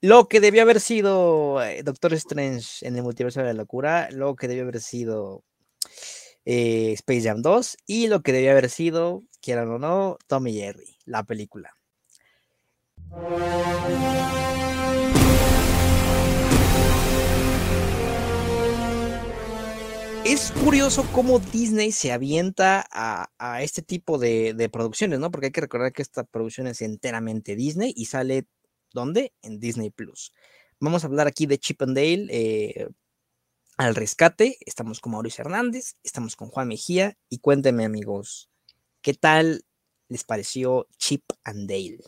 [0.00, 4.34] lo que debió haber sido eh, Doctor Strange en el multiverso de la locura, lo
[4.34, 5.44] que debió haber sido
[6.46, 10.96] eh, Space Jam 2 y lo que debió haber sido, quieran o no, Tommy Jerry,
[11.04, 11.70] la película.
[20.24, 25.30] Es curioso cómo Disney se avienta a, este tipo de, de, producciones, ¿no?
[25.30, 28.46] Porque hay que recordar que esta producción es enteramente Disney y sale
[28.92, 29.32] ¿Dónde?
[29.42, 30.32] En Disney Plus.
[30.80, 32.88] Vamos a hablar aquí de Chip and Dale eh,
[33.76, 34.56] al rescate.
[34.66, 38.50] Estamos con Mauricio Hernández, estamos con Juan Mejía y cuéntenme, amigos,
[39.02, 39.60] ¿qué tal
[40.08, 42.00] les pareció Chip and Dale?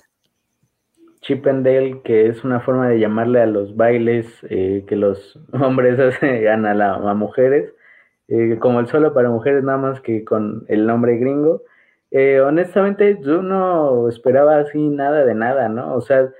[1.21, 5.39] Chip and Dale, que es una forma de llamarle a los bailes eh, que los
[5.53, 7.73] hombres hacen a, a mujeres,
[8.27, 11.63] eh, como el solo para mujeres, nada más que con el nombre gringo.
[12.45, 15.95] honestamente, yo no esperaba así nada de nada, ¿no?
[15.95, 16.33] O sea,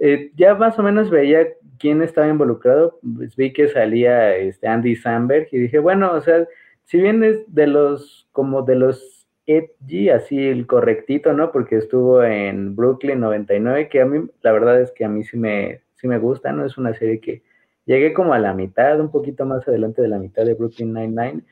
[0.00, 1.46] eh, ya más o menos veía
[1.78, 6.46] quién estaba involucrado, pues vi que salía este Andy Samberg y dije, bueno, o sea,
[6.84, 11.52] si bien es de los, como de los edgy, así el correctito, ¿no?
[11.52, 15.36] Porque estuvo en Brooklyn 99, que a mí, la verdad es que a mí sí
[15.36, 16.64] me, sí me gusta, ¿no?
[16.64, 17.42] Es una serie que
[17.86, 21.42] llegué como a la mitad, un poquito más adelante de la mitad de Brooklyn 99,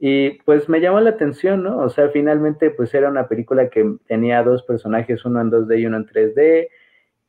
[0.00, 1.78] y pues me llamó la atención, ¿no?
[1.78, 5.86] O sea, finalmente pues era una película que tenía dos personajes, uno en 2D y
[5.86, 6.68] uno en 3D,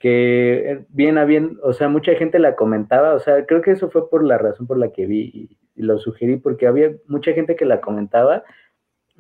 [0.05, 3.71] que eh, bien a bien, o sea, mucha gente la comentaba, o sea, creo que
[3.71, 7.33] eso fue por la razón por la que vi y, lo sugerí, porque había mucha
[7.33, 8.43] gente que la comentaba,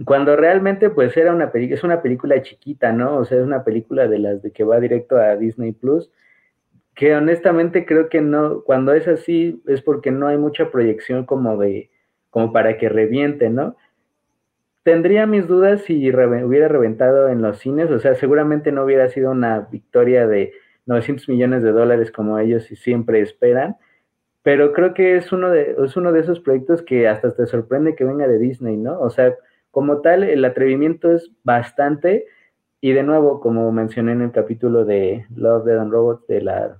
[0.05, 3.17] cuando realmente pues era una película, es una película chiquita, ¿no?
[3.17, 6.11] O sea, es una película de las de que va directo a Disney Plus,
[6.93, 11.57] que honestamente creo que no, cuando es así es porque no hay mucha proyección como
[11.57, 11.89] de,
[12.29, 13.75] como para que reviente, ¿no?
[14.83, 19.31] Tendría mis dudas si hubiera reventado en los cines, o sea, seguramente no hubiera sido
[19.31, 20.53] una victoria de
[20.85, 23.77] 900 millones de dólares como ellos siempre esperan,
[24.43, 27.95] pero creo que es uno, de, es uno de esos proyectos que hasta te sorprende
[27.95, 28.99] que venga de Disney, ¿no?
[28.99, 29.35] O sea,
[29.71, 32.27] como tal, el atrevimiento es bastante,
[32.79, 36.77] y de nuevo, como mencioné en el capítulo de Love, Dead and Robots de la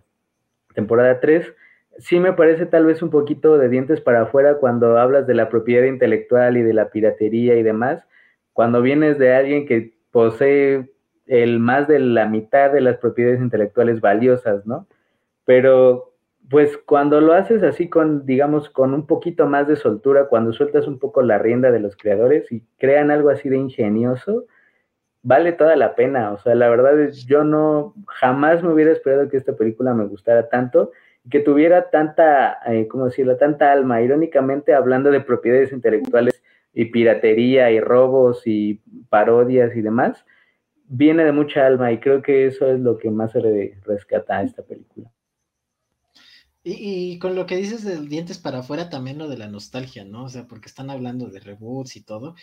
[0.76, 1.52] temporada 3,
[1.98, 5.50] sí me parece tal vez un poquito de dientes para afuera cuando hablas de la
[5.50, 8.04] propiedad intelectual y de la piratería y demás,
[8.54, 10.92] cuando vienes de alguien que posee
[11.28, 14.88] el más de la mitad de las propiedades intelectuales valiosas, ¿no?
[15.46, 16.16] Pero
[16.50, 20.88] pues cuando lo haces así con, digamos, con un poquito más de soltura, cuando sueltas
[20.88, 24.46] un poco la rienda de los creadores y crean algo así de ingenioso,
[25.24, 26.32] vale toda la pena.
[26.32, 30.06] O sea, la verdad es, yo no, jamás me hubiera esperado que esta película me
[30.06, 30.92] gustara tanto
[31.24, 34.02] y que tuviera tanta, eh, ¿cómo decirlo?, tanta alma.
[34.02, 36.44] Irónicamente, hablando de propiedades intelectuales
[36.74, 40.26] y piratería y robos y parodias y demás,
[40.88, 43.40] viene de mucha alma y creo que eso es lo que más se
[43.86, 45.12] rescata a esta película.
[46.68, 50.24] Y, con lo que dices del dientes para afuera, también lo de la nostalgia, ¿no?
[50.24, 52.36] O sea, porque están hablando de reboots y todo.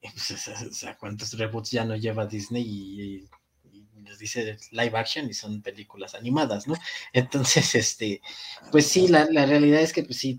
[0.00, 3.28] Pues, o sea, ¿cuántos reboots ya no lleva Disney y,
[4.00, 6.74] nos dice live action y son películas animadas, ¿no?
[7.12, 8.20] Entonces, este,
[8.70, 10.38] pues sí, la, realidad es que, pues sí,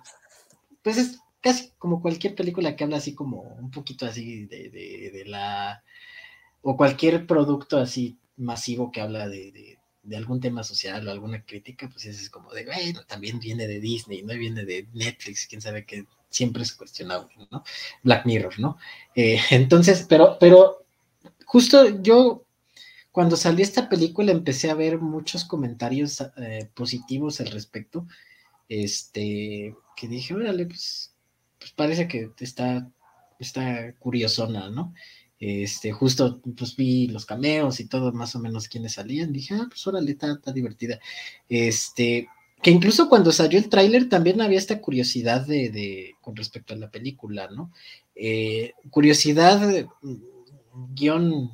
[0.81, 5.23] pues es casi como cualquier película que habla así como un poquito así de, de
[5.25, 5.83] la
[6.67, 9.77] o cualquier producto así masivo que habla de,
[10.15, 14.23] algún tema social o alguna crítica, pues es como de, bueno, también viene de Disney,
[14.23, 17.63] no viene de Netflix, quién sabe que siempre es cuestionable, ¿no?
[18.01, 18.77] Black Mirror, ¿no?
[19.13, 20.83] Eh, entonces, pero, pero
[21.45, 22.43] justo yo
[23.11, 28.07] cuando salió esta película empecé a ver muchos comentarios eh, positivos al respecto,
[28.69, 31.13] este, que dije, órale, pues,
[31.59, 32.89] pues parece que está,
[33.37, 34.95] está curiosona, ¿no?
[35.39, 39.33] Este, justo pues vi los cameos y todo, más o menos quienes salían.
[39.33, 40.99] Dije, ah, pues órale, está, está divertida.
[41.49, 42.27] Este,
[42.61, 46.77] que incluso cuando salió el tráiler también había esta curiosidad de, de, con respecto a
[46.77, 47.71] la película, ¿no?
[48.15, 49.87] Eh, curiosidad,
[50.93, 51.51] guion,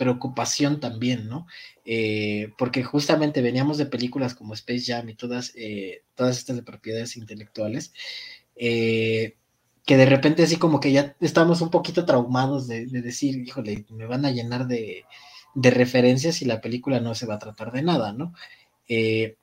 [0.00, 1.46] preocupación también, ¿no?
[1.84, 6.62] Eh, porque justamente veníamos de películas como Space Jam y todas, eh, todas estas de
[6.62, 7.92] propiedades intelectuales,
[8.56, 9.36] eh,
[9.90, 14.06] que de repente así como que ya estamos un poquito traumados de, decir, híjole, me
[14.06, 15.04] van a llenar de,
[15.56, 18.32] referencias y la película no se va a tratar de nada, ¿no?
[18.86, 19.34] Eh,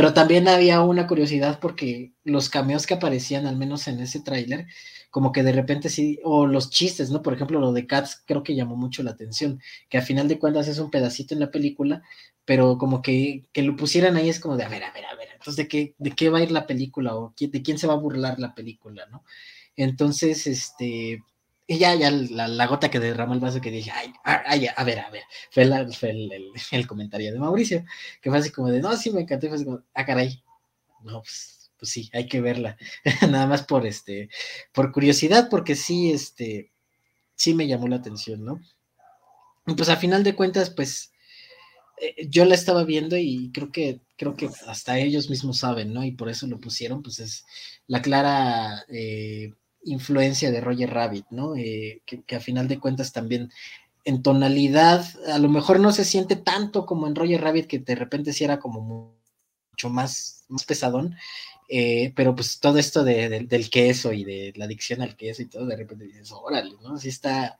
[0.00, 4.66] pero también había una curiosidad porque los cameos que aparecían, al menos en ese tráiler,
[5.10, 7.20] como que de repente sí, o los chistes, ¿no?
[7.20, 9.60] Por ejemplo, lo de Cats creo que llamó mucho la atención,
[9.90, 12.02] que a final de cuentas es un pedacito en la película,
[12.46, 15.14] pero como que, que lo pusieran ahí es como de, a ver, a ver, a
[15.16, 17.86] ver, entonces, ¿de qué, de qué va a ir la película o de quién se
[17.86, 19.22] va a burlar la película, ¿no?
[19.76, 21.22] Entonces, este,
[21.70, 24.98] y ya, ya la, gota que derramó el vaso que dije, ay, ay a ver,
[24.98, 25.22] a ver,
[25.52, 25.62] fue,
[26.72, 27.84] el, comentario de Mauricio,
[28.20, 30.42] que fue así como de, no, sí me encantó, fue así como, ah, caray,
[31.04, 32.76] no, pues, pues sí, hay que verla,
[33.30, 34.30] nada más por este,
[34.72, 36.72] por curiosidad, porque sí, este,
[37.36, 38.60] sí me llamó la atención, ¿no?
[39.64, 41.12] Y pues a final de cuentas, pues,
[42.00, 46.02] eh, yo la estaba viendo y creo que, creo que hasta ellos mismos saben, ¿no?
[46.02, 47.44] Y por eso lo pusieron, pues es
[47.86, 49.52] la clara eh,
[49.84, 51.56] influencia de Roger Rabbit, ¿no?
[51.56, 53.50] Eh, que, a final de cuentas también
[54.04, 57.94] en tonalidad, a lo mejor no se siente tanto como en Roger Rabbit, que de
[57.94, 58.80] repente sí era como
[59.72, 61.16] mucho más, más pesadón,
[62.16, 65.76] pero pues todo esto del queso y de la adicción al queso y todo, de
[65.76, 66.98] repente dices, órale, ¿no?
[66.98, 67.58] Sí está,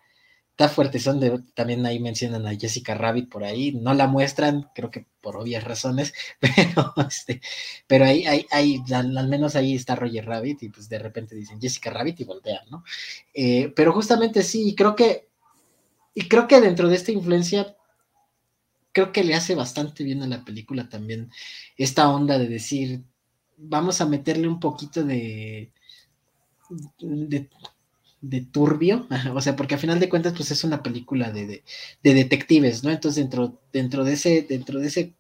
[0.67, 5.07] está son también ahí mencionan a Jessica Rabbit por ahí, no la muestran, creo que
[5.21, 7.41] por obvias razones, pero, este,
[7.87, 11.91] pero ahí, ahí, al, menos ahí está Roger Rabbit y pues de repente dicen Jessica
[11.91, 12.85] Rabbit y voltean, ¿no?
[13.33, 15.29] Eh, pero justamente sí, creo que,
[16.15, 17.77] y creo que dentro de esta influencia,
[18.93, 21.31] creo que le hace bastante bien a la película también
[21.77, 23.03] esta onda de decir,
[23.57, 25.73] vamos a meterle un poquito de
[28.21, 31.63] de turbio, o sea, porque a final de cuentas, pues es una película de,
[32.03, 32.91] detectives, ¿no?
[32.91, 35.15] Entonces, dentro, dentro de ese, dentro de ese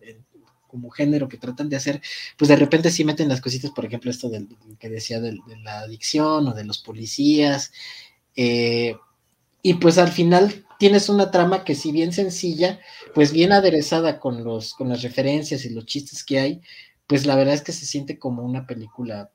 [0.00, 0.20] eh,
[0.66, 2.00] como género que tratan de hacer,
[2.38, 4.48] pues de repente sí meten las cositas, por ejemplo, esto del,
[4.78, 7.72] que decía de, la adicción o de los policías,
[8.36, 8.96] eh,
[9.62, 12.80] y pues al final tienes una trama que si bien sencilla,
[13.14, 16.62] pues bien aderezada con, los, con las referencias y los chistes que hay,
[17.06, 19.30] pues la verdad es que se siente como una película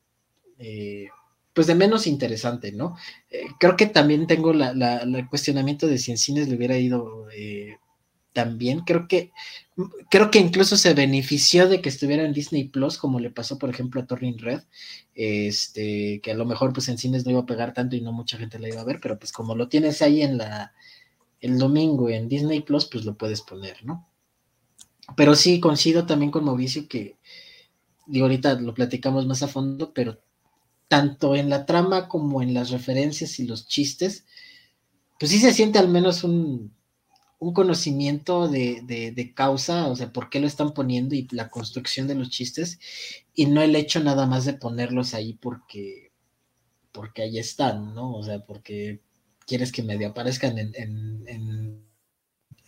[0.58, 1.10] eh,
[1.56, 2.98] pues de menos interesante, ¿no?
[3.32, 7.78] Eh, creo que también tengo el cuestionamiento de si en cines le hubiera ido eh,
[8.34, 8.82] también.
[8.82, 9.32] Creo que,
[10.12, 13.70] creo que incluso se benefició de que estuviera en Disney Plus, como le pasó, por
[13.70, 14.64] ejemplo, a Turning Red,
[15.16, 18.12] este, que a lo mejor pues en cines no iba a pegar tanto y no
[18.12, 20.74] mucha gente la iba a ver, pero pues como lo tienes ahí en la
[21.40, 24.10] el domingo en Disney Plus, pues lo puedes poner, ¿no?
[25.16, 27.18] Pero sí coincido también con Mauricio que,
[28.08, 30.20] digo, ahorita lo platicamos más a fondo, pero
[30.88, 34.26] tanto en la trama como en las referencias y los chistes,
[35.20, 36.74] pues sí se siente al menos un,
[37.54, 42.30] conocimiento de, causa, o sea, por qué lo están poniendo y la construcción de los
[42.32, 42.80] chistes,
[43.36, 46.12] y no el hecho nada más de ponerlos ahí porque,
[46.92, 48.14] porque ahí están, ¿no?
[48.16, 49.02] O sea, porque
[49.46, 51.86] quieres que medio aparezcan en, en,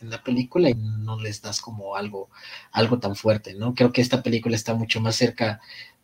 [0.01, 2.29] la película y no les das como algo,
[2.71, 3.73] algo tan fuerte, ¿no?
[3.73, 5.59] Creo que esta película está mucho más cerca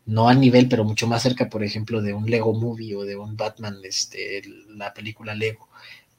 [0.06, 3.16] no a nivel, pero mucho más cerca, por ejemplo, de un Lego Movie o de
[3.16, 5.68] un Batman, este, la película Lego,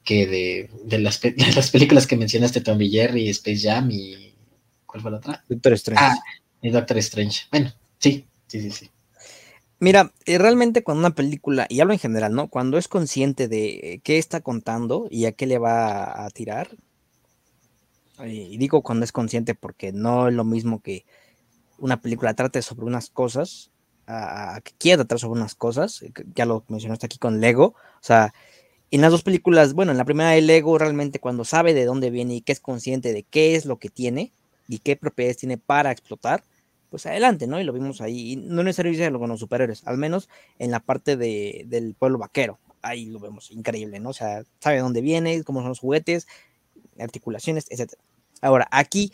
[0.04, 1.20] que de, de, las,
[1.56, 4.34] las, películas que mencionaste, Tommy Jerry, Space Jam y...
[4.86, 5.44] ¿Cuál fue la otra?
[5.48, 6.04] Doctor Strange.
[6.04, 6.16] Ah,
[6.62, 7.42] y Doctor Strange.
[7.50, 8.90] Bueno, sí, sí, sí, sí.
[9.78, 12.48] Mira, eh, realmente cuando una película, y hablo en general, ¿no?
[12.48, 16.70] Cuando es consciente de qué está contando y a qué le va a tirar,
[18.20, 21.04] eh, y digo cuando es consciente porque no es lo mismo que
[21.78, 23.70] una película trate sobre unas cosas
[24.06, 28.02] a, que quiera tratar sobre unas cosas, eh, ya lo mencionaste aquí con Lego, o
[28.02, 28.32] sea,
[28.90, 32.10] en las dos películas, bueno, en la primera de Lego realmente cuando sabe de dónde
[32.10, 34.32] viene y que es consciente de qué es lo que tiene
[34.68, 36.44] y qué propiedades tiene para explotar,
[36.90, 37.60] pues adelante, ¿no?
[37.60, 40.28] Y lo vimos ahí, y no necesariamente con los superhéroes, al menos
[40.58, 44.10] en la parte de, del pueblo vaquero, ahí lo vemos, increíble, ¿no?
[44.10, 46.28] O sea, sabe de dónde viene, cómo son los juguetes,
[46.98, 47.94] articulaciones, etc.
[48.40, 49.12] Ahora, aquí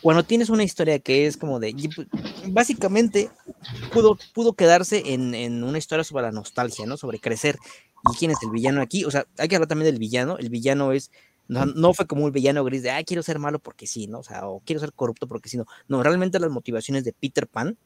[0.00, 2.06] cuando tienes una historia que es como de, pues,
[2.48, 3.30] básicamente
[3.92, 6.96] pudo, pudo quedarse en, una historia sobre la nostalgia, ¿no?
[6.96, 7.58] Sobre crecer.
[8.10, 9.04] ¿Y quién es el villano aquí?
[9.04, 10.38] O sea, hay que hablar también del villano.
[10.38, 11.10] El villano es,
[11.48, 14.20] no, fue como un villano gris de, ah, quiero ser malo porque sí, ¿no?
[14.20, 15.66] O sea, o quiero ser corrupto porque sí, no.
[15.88, 17.76] No, realmente las motivaciones de Peter Pan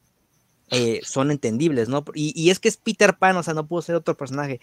[0.71, 2.03] eh, son entendibles, ¿no?
[2.15, 4.59] Y, es que es Peter Pan, o sea, no pudo ser otro personaje.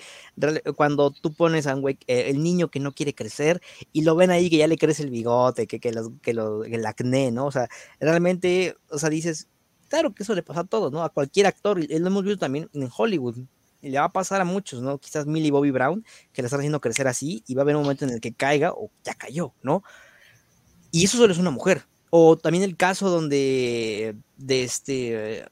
[0.76, 3.60] Cuando tú pones a un güey, eh, el niño que no quiere crecer
[3.92, 5.92] y lo ven ahí que ya le crece el bigote, que, que,
[6.22, 7.46] que, el acné, ¿no?
[7.46, 7.68] O sea,
[8.00, 9.48] realmente, o sea, dices,
[9.88, 11.04] claro que eso le pasa a todos, ¿no?
[11.04, 13.38] A cualquier actor, y lo hemos visto también en Hollywood.
[13.80, 14.98] Y le va a pasar a muchos, ¿no?
[14.98, 17.82] Quizás Millie Bobby Brown, que le están haciendo crecer así, y va a haber un
[17.82, 19.82] momento en el que caiga o ya cayó, ¿no?
[20.90, 21.84] Y eso solo es una mujer.
[22.10, 25.46] O también el caso donde de este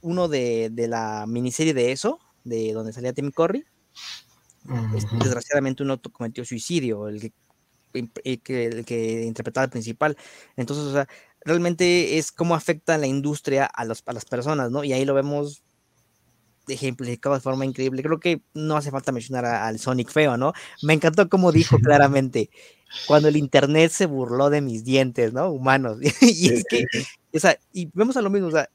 [0.00, 3.64] uno de, la miniserie de eso, de donde salía Tim Curry,
[4.96, 7.32] este, desgraciadamente uno cometió suicidio, el que,
[8.24, 10.16] el que, interpretaba el principal.
[10.56, 11.08] Entonces, o sea,
[11.44, 14.84] realmente es cómo afecta la industria a, los, a las personas, ¿no?
[14.84, 15.62] Y ahí lo vemos
[16.68, 18.02] ejemplificado de forma increíble.
[18.02, 20.52] Creo que no hace falta mencionar al Sonic feo, ¿no?
[20.82, 22.50] Me encantó como dijo claramente,
[23.06, 25.50] cuando el internet se burló de mis dientes, ¿no?
[25.50, 25.98] Humanos.
[26.20, 26.84] y es que,
[27.34, 28.68] o sea, y vemos a lo mismo, o sea,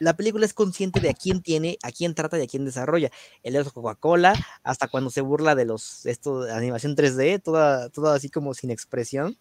[0.00, 3.10] la película es consciente de a quién tiene, a quién trata y a quién desarrolla.
[3.42, 8.14] El de Coca-Cola, hasta cuando se burla de los, esto, de animación 3D, toda, toda
[8.14, 9.36] así como sin expresión.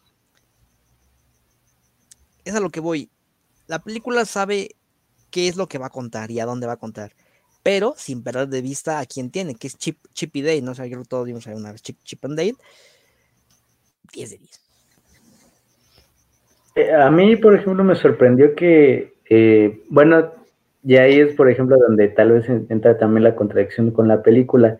[2.43, 3.09] Es a lo que voy.
[3.67, 4.75] La película sabe
[5.31, 7.13] qué es lo que va a contar y a dónde va a contar,
[7.63, 10.71] pero sin perder de vista a quién tiene, que es Chip, Chip y Dale, ¿no?
[10.71, 12.55] O sea, todos vimos una vez Chip, Chip and Dale.
[14.13, 14.62] 10 de 10.
[16.75, 20.31] Eh, a mí, por ejemplo, me sorprendió que, eh, bueno,
[20.85, 24.77] y ahí es, por ejemplo, donde tal vez entra también la contradicción con la película.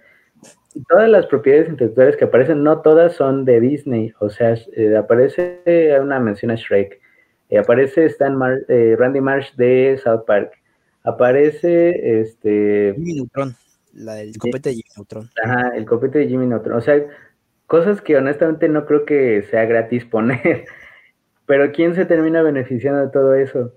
[0.88, 4.14] Todas las propiedades intelectuales que aparecen, no todas son de Disney.
[4.20, 7.02] O sea, eh, aparece una mención a Shrek,
[7.50, 10.52] eh, aparece Stan eh, Randy Marsh de South Park,
[11.04, 12.94] aparece este...
[12.96, 13.56] Jimmy Neutron,
[13.94, 15.30] la, el copete de Jimmy Neutron.
[15.44, 16.78] Ajá, el copete de Jimmy Neutron.
[16.78, 17.04] O sea,
[17.66, 20.66] cosas que honestamente no creo que sea gratis poner.
[21.48, 23.74] Pero ¿quién se termina beneficiando de todo eso?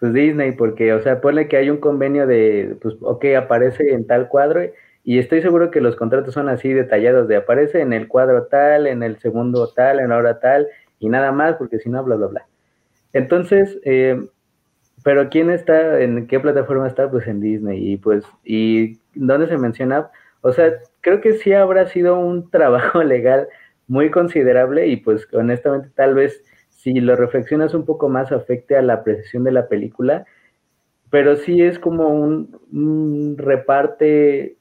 [0.00, 4.06] Pues Disney, porque, o sea, pone que hay un convenio de, pues, ok, aparece en
[4.06, 4.62] tal cuadro
[5.04, 8.86] y estoy seguro que los contratos son así detallados, de aparece en el cuadro tal,
[8.86, 12.16] en el segundo tal, en la hora tal y nada más, porque si no, bla,
[12.16, 12.46] bla, bla.
[13.12, 14.22] Entonces, eh,
[15.04, 17.10] pero ¿quién está, en qué plataforma está?
[17.10, 20.10] Pues en Disney y pues, ¿y dónde se menciona?
[20.42, 23.48] O sea, creo que sí habrá sido un trabajo legal
[23.86, 26.44] muy considerable y pues honestamente tal vez
[26.78, 30.26] si lo reflexionas un poco más, afecte a la apreciación de la película,
[31.10, 34.58] pero sí es como un, reparte,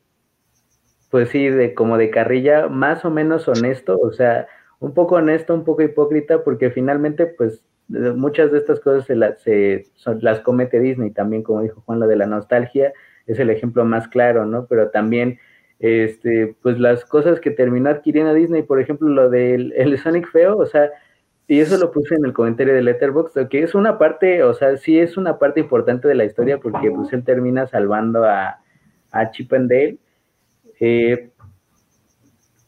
[1.11, 4.47] pues sí, de como de carrilla, más o menos honesto, o sea,
[4.79, 9.85] un poco honesto, un poco hipócrita, porque finalmente, pues, muchas de estas cosas se,
[10.19, 12.93] las comete Disney, también como dijo Juan, lo de la nostalgia
[13.27, 14.65] es el ejemplo más claro, ¿no?
[14.65, 15.37] Pero también,
[15.77, 20.57] este, pues las cosas que terminó adquiriendo Disney, por ejemplo, lo del el Sonic feo,
[20.57, 20.89] o sea,
[21.47, 24.75] y eso lo puse en el comentario de Letterboxd, que es una parte, o sea,
[24.75, 28.59] sí es una parte importante de la historia porque pues él termina salvando a,
[29.11, 29.97] a Chip and Dale.
[30.81, 31.29] Eh,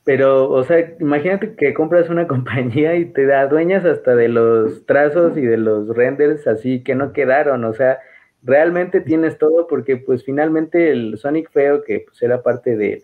[0.05, 5.37] pero, o sea, imagínate que compras una compañía y te adueñas hasta de los trazos
[5.37, 7.99] y de los renders así que no quedaron, o sea,
[8.41, 13.03] realmente tienes todo porque pues finalmente el Sonic Feo, que pues era parte de,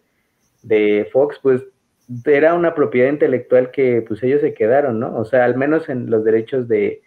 [0.63, 1.65] de Fox, pues
[2.25, 5.15] era una propiedad intelectual que pues ellos se quedaron, ¿no?
[5.17, 7.01] O sea, al menos en los derechos de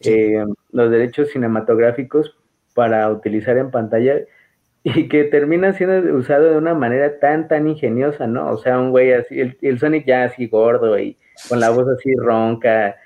[0.00, 2.36] eh, los derechos cinematográficos
[2.74, 4.20] para utilizar en pantalla
[4.84, 8.50] y que termina siendo usado de una manera tan, tan ingeniosa, ¿no?
[8.50, 11.16] O sea, un güey así, el, Sonic ya así gordo y
[11.48, 12.96] con la voz así ronca,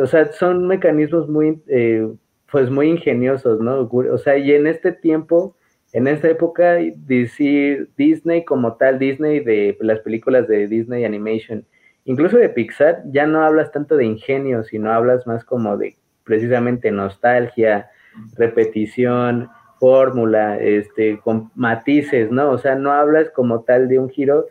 [0.00, 2.06] o sea, son mecanismos muy, eh,
[2.50, 3.88] pues muy ingeniosos, ¿no?
[3.90, 5.56] O sea, y en este tiempo
[5.92, 11.66] en esta época DC, Disney como tal, Disney de las películas de Disney Animation,
[12.04, 16.90] incluso de Pixar, ya no hablas tanto de ingenio, sino hablas más como de precisamente
[16.90, 17.90] nostalgia,
[18.36, 22.50] repetición, fórmula, este, con matices, ¿no?
[22.50, 24.46] O sea, no hablas como tal de un giro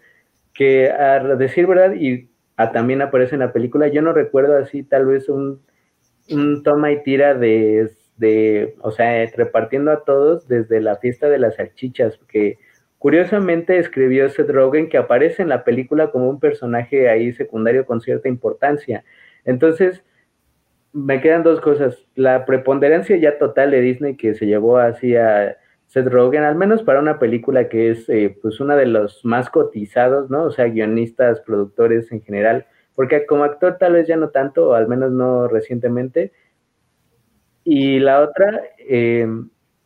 [0.53, 2.29] que a decir verdad y
[2.73, 5.61] también aparece en la película, yo no recuerdo así tal vez un,
[6.29, 7.89] un toma y tira de
[8.21, 12.59] de, o sea, repartiendo a todos desde la fiesta de las salchichas, que
[12.99, 17.99] curiosamente escribió Seth Rogen que aparece en la película como un personaje ahí secundario con
[17.99, 19.03] cierta importancia.
[19.43, 20.03] Entonces,
[20.93, 22.05] me quedan dos cosas.
[22.13, 26.83] La preponderancia ya total de Disney que se llevó así a Seth Rogen, al menos
[26.83, 30.43] para una película que es eh, pues una de los más cotizados, ¿no?
[30.43, 34.73] O sea, guionistas, productores en general, porque como actor tal vez ya no tanto, o
[34.75, 36.33] al menos no recientemente,
[37.63, 39.27] y la otra, eh,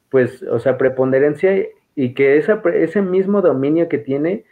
[0.10, 1.66] pues, o sea, preponderancia
[1.96, 4.46] y que ese mismo dominio que tiene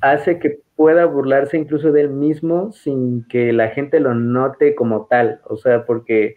[0.00, 5.06] hace que pueda burlarse incluso de él mismo sin que la gente lo note como
[5.06, 5.40] tal.
[5.44, 6.36] O sea, porque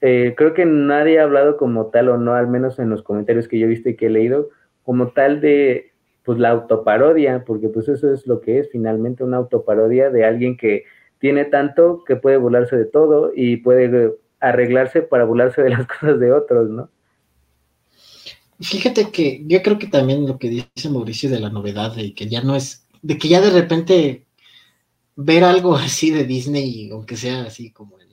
[0.00, 3.48] eh, creo que nadie ha hablado como tal, o no, al menos en los comentarios
[3.48, 4.50] que yo he visto y que he leído,
[4.82, 5.92] como tal de
[6.24, 10.56] pues la autoparodia, porque pues eso es lo que es finalmente una autoparodia de alguien
[10.56, 10.84] que
[11.18, 16.18] tiene tanto que puede burlarse de todo y puede arreglarse para burlarse de las cosas
[16.18, 16.88] de otros, ¿no?
[18.60, 22.28] Fíjate que yo creo que también lo que dice Mauricio de la novedad, de que
[22.28, 24.26] ya no es, de que ya de repente
[25.16, 28.10] ver algo así de Disney, aunque sea así como en,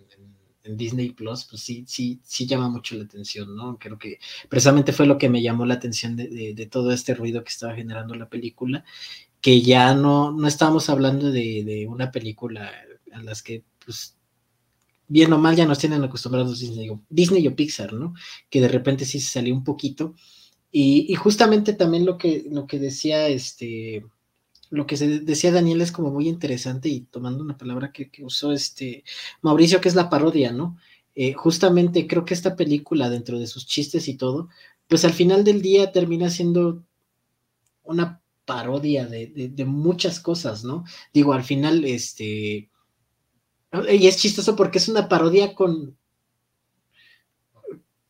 [0.75, 3.77] Disney Plus, pues sí, sí, sí llama mucho la atención, ¿no?
[3.79, 4.19] Creo que
[4.49, 8.15] precisamente fue lo que me llamó la atención de, todo este ruido que estaba generando
[8.15, 8.83] la película,
[9.39, 12.69] que ya no, no estábamos hablando de, de una película
[13.13, 14.16] a las que pues
[15.07, 18.13] bien o mal ya nos tienen acostumbrados Disney, Disney o Pixar, ¿no?
[18.49, 20.15] Que de repente sí se salió un poquito.
[20.71, 24.05] Y, justamente también lo que, lo que decía este,
[24.69, 28.51] lo que se decía Daniel es como muy interesante y tomando una palabra que, usó
[28.51, 29.03] este
[29.41, 30.77] Mauricio, que es la parodia, ¿no?
[31.19, 34.49] eh, justamente creo que esta película, dentro de sus chistes y todo,
[34.87, 36.83] pues al final del día termina siendo
[37.83, 40.83] una parodia de, muchas cosas, ¿no?
[41.11, 42.69] Digo, al final, este,
[43.89, 45.97] y es chistoso porque es una parodia con,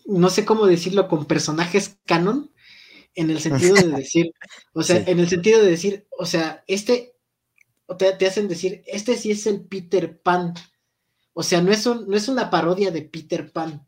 [0.05, 2.51] no sé cómo decirlo, con personajes canon,
[3.15, 4.33] en el sentido de decir,
[4.73, 7.15] o sea, en el sentido de decir, o sea, este,
[7.97, 10.53] te, te hacen decir, este sí es el Peter Pan,
[11.33, 13.87] o sea, no es, un, no es una parodia de Peter Pan,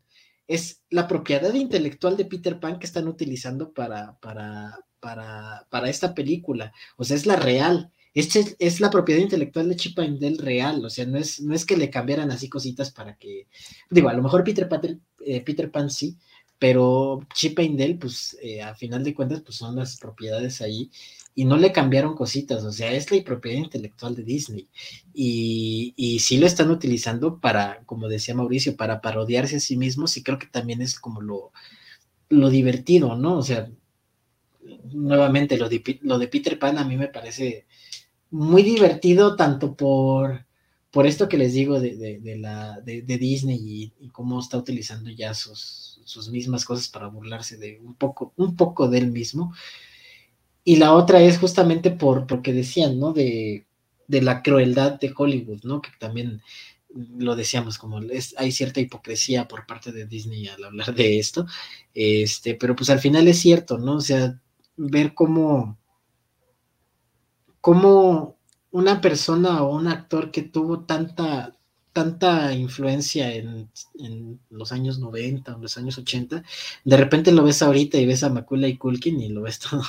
[0.50, 6.12] es la propiedad intelectual de Peter Pan que están utilizando para, para, para, para esta
[6.12, 6.72] película.
[6.96, 7.92] O sea, es la real.
[8.12, 11.54] Este es la propiedad intelectual de Chip and Dale real, o sea, no es, no
[11.54, 13.46] es que le cambiaran así cositas para que,
[13.88, 16.16] digo, a lo mejor Peter Pan, eh, Peter Pan sí,
[16.58, 20.90] pero Chip and Dale, pues eh, a final de cuentas, pues son las propiedades ahí
[21.36, 24.68] y no le cambiaron cositas, o sea, es la propiedad intelectual de Disney
[25.14, 30.16] y, y sí lo están utilizando para, como decía Mauricio, para parodiarse a sí mismos
[30.16, 31.52] y creo que también es como lo,
[32.28, 33.38] lo divertido, ¿no?
[33.38, 33.70] O sea,
[34.92, 37.66] nuevamente lo de Peter Pan a mí me parece
[38.30, 40.46] muy divertido tanto por,
[40.90, 46.00] por esto que les digo de, la, de, Disney y, cómo está utilizando ya sus,
[46.04, 49.52] sus mismas cosas para burlarse de un poco, un poco del mismo.
[50.64, 53.12] Y la otra es justamente por porque decían, ¿no?
[53.12, 53.66] De,
[54.06, 55.80] de la crueldad de Hollywood, ¿no?
[55.80, 56.42] Que también
[56.94, 61.46] lo decíamos, como es, hay cierta hipocresía por parte de Disney al hablar de esto,
[61.94, 63.96] este, pero pues al final es cierto, ¿no?
[63.96, 64.40] O sea,
[64.76, 65.78] ver cómo,
[67.60, 68.36] cómo
[68.70, 71.56] una persona o un actor que tuvo tanta,
[71.92, 73.68] tanta influencia en,
[74.50, 76.42] los años 90 o los años 80,
[76.84, 79.82] de repente lo ves ahorita y ves a Macula y Culkin y lo ves todo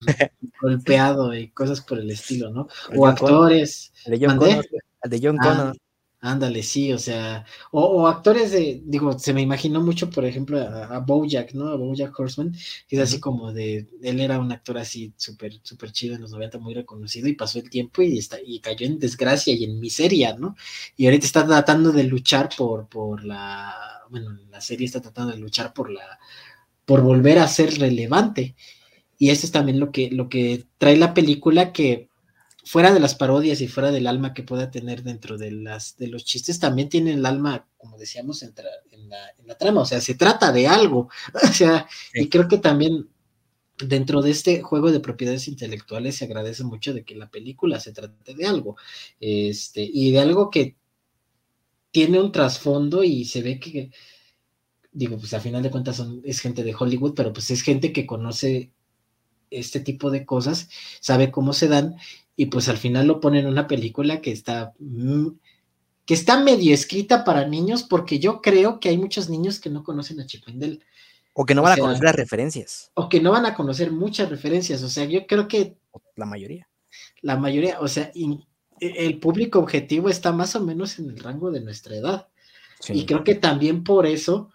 [0.60, 2.68] golpeado y cosas por el estilo, ¿no?
[2.96, 3.92] O actores.
[4.06, 4.66] de John Connor.
[5.04, 5.76] de John Connor.
[6.22, 10.98] Ándale, sí, o sea, o, actores de, digo, se me imaginó mucho, por ejemplo, a,
[10.98, 11.68] Bojack, ¿no?
[11.68, 12.54] A Bojack Horseman,
[12.86, 16.30] que es así como de, él era un actor así súper, súper chido en los
[16.32, 19.80] 90, muy reconocido, y pasó el tiempo y, está, y cayó en desgracia y en
[19.80, 20.56] miseria, ¿no?
[20.94, 23.74] Y ahorita está tratando de luchar por, por la,
[24.10, 26.18] bueno, la serie está tratando de luchar por la,
[26.84, 28.56] por volver a ser relevante.
[29.16, 32.09] Y eso es también lo que, lo que trae la película que
[32.64, 36.08] fuera de las parodias y fuera del alma que pueda tener dentro de, las, de
[36.08, 38.54] los chistes, también tiene el alma, como decíamos, en,
[39.08, 41.08] la, trama, o sea, se trata de algo,
[41.42, 43.08] o sea, y creo que también
[43.78, 47.92] dentro de este juego de propiedades intelectuales se agradece mucho de que la película se
[47.92, 48.76] trate de algo,
[49.20, 50.76] este, y de algo que
[51.90, 53.90] tiene un trasfondo y se ve que,
[54.92, 57.92] digo, pues a final de cuentas son, es gente de Hollywood, pero pues es gente
[57.92, 58.72] que conoce
[59.50, 60.68] este tipo de cosas,
[61.00, 61.96] sabe cómo se dan
[62.36, 65.28] y pues al final lo ponen en una película que está mm,
[66.10, 69.84] que está medio escrita para niños porque yo creo que hay muchos niños que no
[69.84, 70.82] conocen a Chipendel.
[71.34, 72.90] O que no van a conocer las referencias.
[72.94, 74.82] O que no van a conocer muchas referencias.
[74.82, 75.76] O sea, yo creo que...
[76.16, 76.68] La mayoría.
[77.22, 78.10] La mayoría, o sea,
[78.80, 82.28] el público objetivo está más o menos en el rango de nuestra edad.
[82.88, 84.50] Y creo que también por eso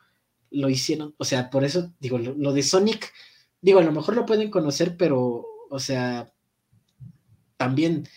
[0.51, 3.13] lo hicieron, o sea, por eso digo, lo de Sonic,
[3.65, 6.32] digo, a lo mejor lo pueden conocer, pero, o sea,
[7.58, 8.08] también,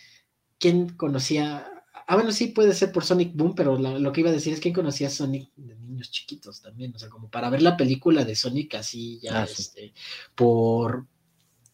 [0.59, 1.67] ¿quién conocía?
[2.05, 4.59] Ah, bueno, sí, puede ser por Sonic Boom, pero lo que iba a decir es
[4.59, 8.23] quién conocía a Sonic de niños chiquitos también, o sea, como para ver la película
[8.25, 9.91] de Sonic así ya, ah, este,
[10.35, 11.07] por,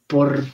[0.08, 0.46] por,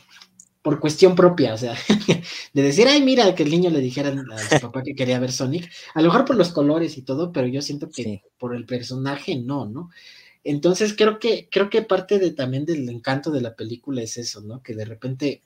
[0.63, 1.75] por cuestión propia, o sea,
[2.53, 5.31] de decir, ay, mira, que el niño le dijera a su papá que quería ver
[5.31, 8.65] Sonic, a lo mejor por los colores y todo, pero yo siento que por el
[8.65, 9.91] personaje no, ¿no?
[10.43, 14.41] Entonces creo que, creo que parte de también del encanto de la película es eso,
[14.41, 14.63] ¿no?
[14.63, 15.43] Que de repente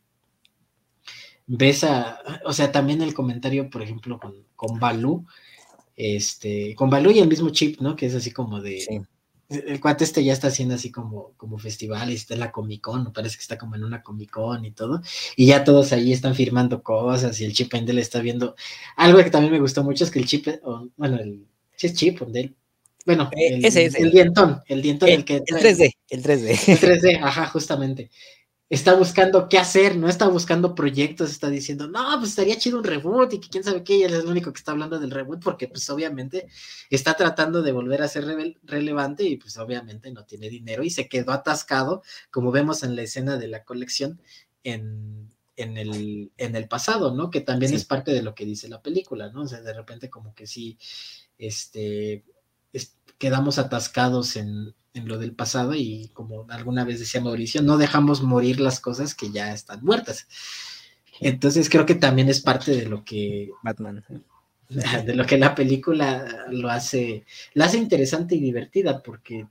[1.48, 5.26] ves a, o sea, también el comentario, por ejemplo, con, con Balú,
[5.96, 7.96] este, con Balú y el mismo chip, ¿no?
[7.96, 9.06] Que es así como de,
[9.50, 12.82] el cuate este ya está haciendo así como, como festival y está en la Comic
[12.82, 15.02] Con, parece que está como en una Comic Con y todo,
[15.36, 18.56] y ya todos ahí están firmando cosas y el chip Endel está viendo,
[18.96, 20.48] algo que también me gustó mucho es que el chip,
[20.98, 22.56] bueno, el, sí es chip Endel,
[23.06, 25.36] bueno, eh, el, ese, el, dientón, el dientón, el, que...
[25.36, 26.68] el 3D, el 3D.
[26.68, 28.10] El 3D, ajá, justamente
[28.70, 32.84] está buscando qué hacer, no está buscando proyectos, está diciendo, no, pues estaría chido un
[32.84, 35.12] reboot y que quién sabe qué, y él es el único que está hablando del
[35.12, 36.48] reboot porque pues obviamente
[36.90, 38.26] está tratando de volver a ser
[38.64, 43.04] relevante y pues obviamente no tiene dinero y se quedó atascado, como vemos en la
[43.04, 44.20] escena de la colección
[44.64, 47.30] en, en, el, en el pasado, ¿no?
[47.30, 49.44] Que también es parte de lo que dice la película, ¿no?
[49.44, 50.80] O sea, de repente como que sí,
[51.38, 52.24] este,
[53.18, 58.24] quedamos atascados en, en lo del pasado y como alguna vez decía Mauricio, no dejamos
[58.24, 60.28] morir las cosas que ya están muertas.
[61.20, 63.52] Entonces creo que también es parte de lo que...
[63.62, 64.04] Batman.
[64.70, 69.48] de lo que la película lo hace, la hace interesante y divertida, porque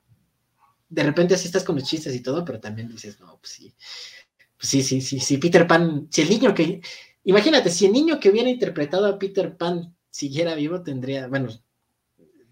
[0.89, 3.73] de repente así estás con los chistes y todo, pero también dices, no, pues sí,
[4.57, 6.81] pues sí, sí, sí, sí, Peter Pan, si el niño que,
[7.25, 11.49] imagínate, si el niño que hubiera interpretado a Peter Pan siguiera vivo, tendría, bueno,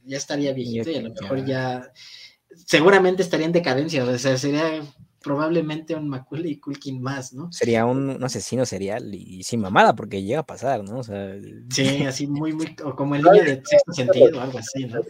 [0.05, 1.93] ya estaría viejito y a lo mejor ya,
[2.67, 4.83] seguramente estaría en decadencia, o sea, sería
[5.23, 7.51] probablemente un Macaulay Culkin más, ¿no?
[7.53, 10.99] Sería un, asesino serial y, sin mamada, porque llega a pasar, ¿no?
[10.99, 11.35] O sea,
[11.71, 15.01] sí, así muy, muy, o como el niño de sexto sentido, algo así, ¿no?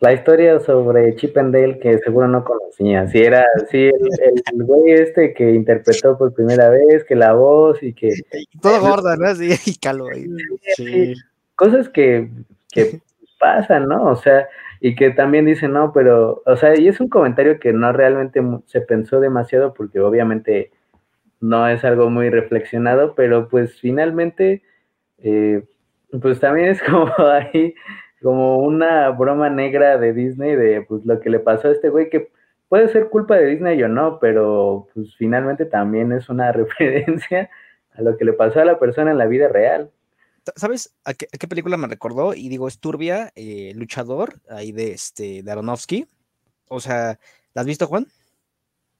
[0.00, 4.92] La historia sobre Chip and Dale que seguro no conocía, si era, si el, güey
[4.92, 8.10] este que interpretó por primera vez, que la voz y que...
[8.60, 9.34] Todo gordo, ¿no?
[9.34, 10.26] Sí, y calvo ahí.
[10.76, 11.14] Sí.
[11.54, 12.30] Cosas que,
[12.72, 13.00] que
[13.40, 14.04] pasan, ¿no?
[14.04, 14.48] O sea,
[14.80, 18.40] y que también dice, no, pero, o sea, y es un comentario que no realmente
[18.66, 20.70] se pensó demasiado porque obviamente
[21.40, 24.62] no es algo muy reflexionado, pero pues finalmente,
[25.18, 25.64] eh,
[26.22, 27.74] pues también es como ahí,
[28.22, 32.10] como una broma negra de Disney de pues lo que le pasó a este güey
[32.10, 32.30] que
[32.68, 37.50] puede ser culpa de Disney o no, pero pues finalmente también es una referencia
[37.94, 39.90] a lo que le pasó a la persona en la vida real.
[40.56, 42.34] ¿Sabes a qué, película me recordó?
[42.34, 46.06] Y digo, es Turbia, eh, Luchador, ahí de, este, de Aronofsky.
[46.68, 47.18] O sea,
[47.54, 48.06] ¿la has visto, Juan?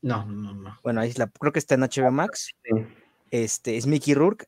[0.03, 0.79] No, no, no.
[0.83, 2.53] Bueno, ahí la, creo que está en HBO Max.
[3.31, 4.47] Este, es Mickey Rourke.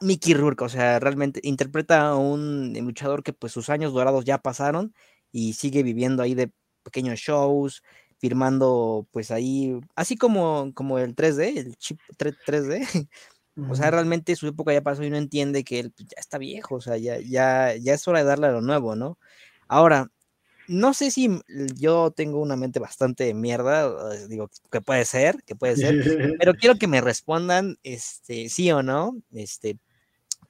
[0.00, 4.38] Mickey Rourke, o sea, realmente interpreta a un luchador que pues sus años dorados ya
[4.38, 4.94] pasaron
[5.32, 6.52] y sigue viviendo ahí de
[6.84, 7.82] pequeños shows,
[8.18, 12.86] firmando pues ahí, así como, como el 3D, el chip 3D,
[13.68, 16.38] O sea, realmente su época ya pasó y no entiende que él pues, ya está
[16.38, 19.18] viejo, o sea, ya, ya, ya es hora de darle a lo nuevo, ¿no?
[19.66, 20.10] Ahora,
[20.68, 21.40] no sé si
[21.74, 25.94] yo tengo una mente bastante mierda, digo, que puede ser, que puede ser,
[26.40, 29.78] pero quiero que me respondan, este, sí o no, este,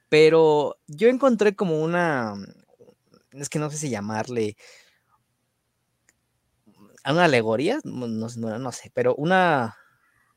[0.08, 2.34] pero yo encontré como una,
[3.32, 4.56] es que no sé si llamarle,
[7.06, 9.76] una alegoría, no, no, no sé, pero una,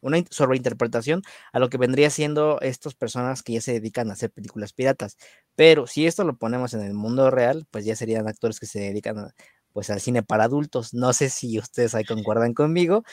[0.01, 1.21] una sobreinterpretación
[1.53, 5.17] a lo que vendría siendo estas personas que ya se dedican a hacer películas piratas.
[5.55, 8.79] Pero si esto lo ponemos en el mundo real, pues ya serían actores que se
[8.79, 9.31] dedican
[9.73, 10.93] pues al cine para adultos.
[10.93, 13.03] No sé si ustedes ahí concuerdan conmigo.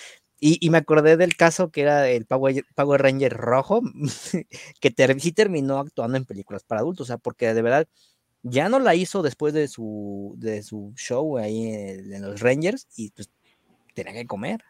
[0.40, 2.64] Y, me acordé del caso que era el Power,
[3.03, 3.81] Ranger rojo,
[4.81, 7.88] que sí terminó actuando en películas para adultos, o sea, porque de verdad
[8.42, 12.87] ya no la hizo después de su, de su show ahí en, en los Rangers
[12.96, 13.31] y pues
[13.94, 14.62] tenía que comer.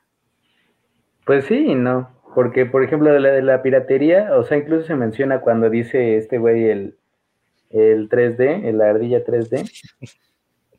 [1.29, 4.95] Pues sí, no, porque por ejemplo de la, de la piratería, o sea, incluso se
[4.95, 6.97] menciona cuando dice este güey el,
[7.69, 9.71] el 3D, el ardilla 3D,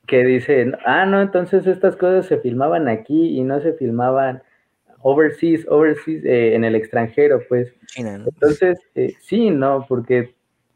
[0.08, 4.42] que dice, ah, no, entonces estas cosas se filmaban aquí y no se filmaban
[5.02, 7.72] overseas, overseas eh, en el extranjero, pues.
[7.96, 10.34] Entonces, eh, sí, no, porque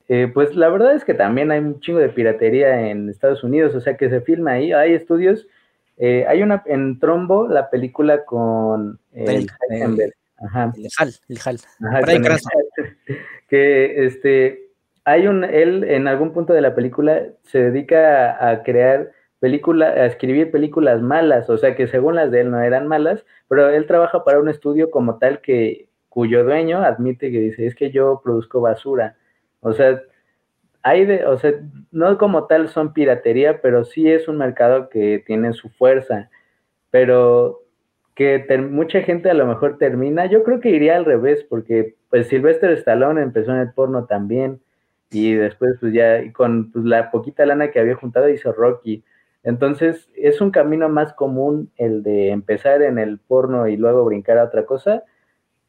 [0.08, 3.74] eh, pues la verdad es que también hay un chingo de piratería en Estados Unidos,
[3.74, 5.48] o sea que se filma ahí, hay estudios
[5.98, 10.14] eh, hay una en Trombo, la película con el, el,
[10.46, 10.74] Ajá.
[10.76, 11.60] el Hal, el Hal.
[13.50, 14.64] que este
[15.06, 20.06] hay un él en algún punto de la película se dedica a, crear películas, a
[20.06, 23.86] escribir películas malas, o sea que según las de él no eran malas, pero él
[23.86, 28.22] trabaja para un estudio como tal que cuyo dueño admite que dice, es que yo
[28.24, 29.18] produzco basura.
[29.62, 30.02] O sea,
[30.84, 31.54] hay de, o sea,
[31.92, 36.30] no como tal son piratería, pero sí es un mercado que tiene su fuerza,
[36.92, 37.62] pero
[38.16, 42.28] que mucha gente a lo mejor termina, yo creo que iría al revés, porque pues
[42.28, 44.62] Sylvester Stallone empezó en el porno también,
[45.14, 49.04] y después pues ya con pues, la poquita lana que había juntado hizo Rocky.
[49.44, 54.38] Entonces es un camino más común el de empezar en el porno y luego brincar
[54.38, 55.04] a otra cosa,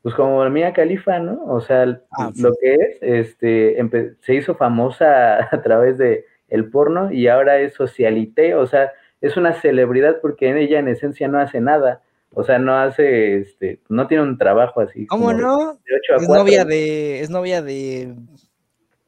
[0.05, 1.43] pues como Mía Califa, ¿no?
[1.47, 7.11] O sea, ah, lo que es, este, se hizo famosa a través de el porno
[7.11, 11.39] y ahora es socialité, o sea, es una celebridad porque en ella en esencia no
[11.39, 12.03] hace nada.
[12.35, 15.07] O sea, no hace, este, no tiene un trabajo así.
[15.07, 15.79] ¿Cómo no?
[16.19, 18.15] es novia de, es novia de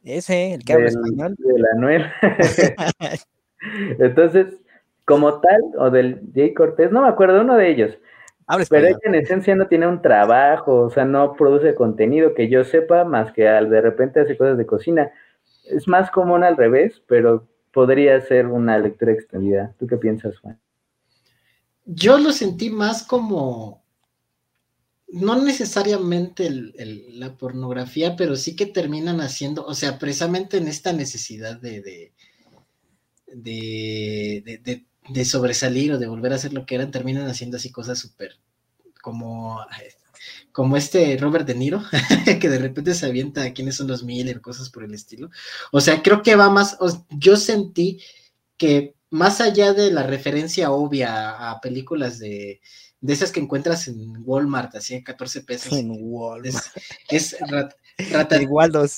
[0.03, 1.37] ese, el que habla español.
[1.37, 2.07] De la Noel.
[3.99, 4.47] Entonces,
[5.05, 7.99] como tal, o del Jay Cortés, no me acuerdo, uno de ellos.
[8.69, 12.65] Pero ella en esencia no tiene un trabajo, o sea, no produce contenido que yo
[12.65, 15.11] sepa, más que al de repente hace cosas de cocina.
[15.65, 19.75] Es más común al revés, pero podría ser una lectura extendida.
[19.79, 20.61] ¿Tú qué piensas, Juan?
[21.85, 23.85] Yo lo sentí más como,
[25.09, 31.61] no necesariamente la pornografía, pero sí que terminan haciendo, o sea, precisamente en esta necesidad
[31.61, 32.13] de, de,
[33.27, 34.87] de de
[35.25, 38.39] sobresalir o de volver a ser lo que eran, terminan haciendo así cosas súper
[39.03, 39.61] como
[40.53, 41.83] como este Robert De Niro,
[42.41, 45.31] que de repente se avienta quiénes son los Miller, cosas por el estilo.
[45.71, 46.79] O sea, creo que va más,
[47.11, 48.01] yo sentí
[48.57, 52.63] que más allá de la referencia obvia a películas de,
[53.01, 55.73] de esas que encuentras en Walmart, así en 14 pesos.
[55.75, 56.65] En Walmart.
[57.11, 57.37] Es,
[58.11, 58.41] rata.
[58.41, 58.97] Igualdos.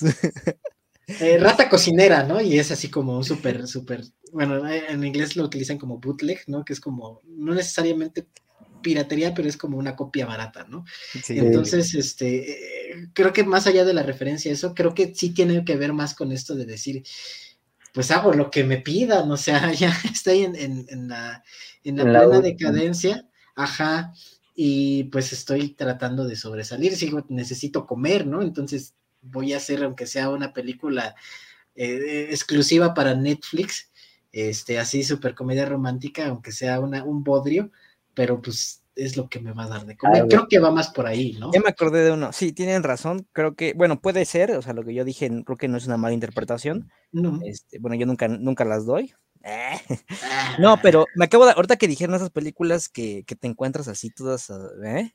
[1.20, 2.40] Eh, rata cocinera, ¿no?
[2.40, 6.64] Y es así como un súper, súper, bueno, en inglés lo utilizan como bootleg, ¿no?
[6.64, 8.26] Que es como, no necesariamente
[8.82, 10.84] piratería, pero es como una copia barata, ¿no?
[11.28, 15.30] Entonces, este, eh, creo que más allá de la referencia a eso, creo que sí
[15.30, 17.02] tiene que ver más con esto de decir,
[17.92, 21.42] pues hago lo que me pidan, o sea, ya estoy en, en, la,
[21.84, 24.12] en la plena decadencia, ajá,
[24.54, 28.42] y pues estoy tratando de sobresalir, sigo, necesito comer, ¿no?
[28.42, 31.14] Entonces voy a hacer, aunque sea una película
[31.74, 33.90] eh, exclusiva para Netflix,
[34.32, 37.70] este, así super comedia romántica, aunque sea una, un bodrio,
[38.14, 40.26] pero pues es lo que me va a dar de comer.
[40.28, 41.52] creo que va más por ahí, ¿no?
[41.52, 42.32] Ya me acordé de uno.
[42.32, 43.26] Sí, tienen razón.
[43.32, 45.86] Creo que, bueno, puede ser, o sea, lo que yo dije, creo que no es
[45.86, 46.90] una mala interpretación.
[47.12, 47.40] No.
[47.44, 49.14] Este, bueno, yo nunca, nunca las doy.
[50.58, 50.80] no, ah.
[50.82, 54.50] pero me acabo de, ahorita que dijeron esas películas que, que te encuentras así todas,
[54.84, 55.14] ¿eh?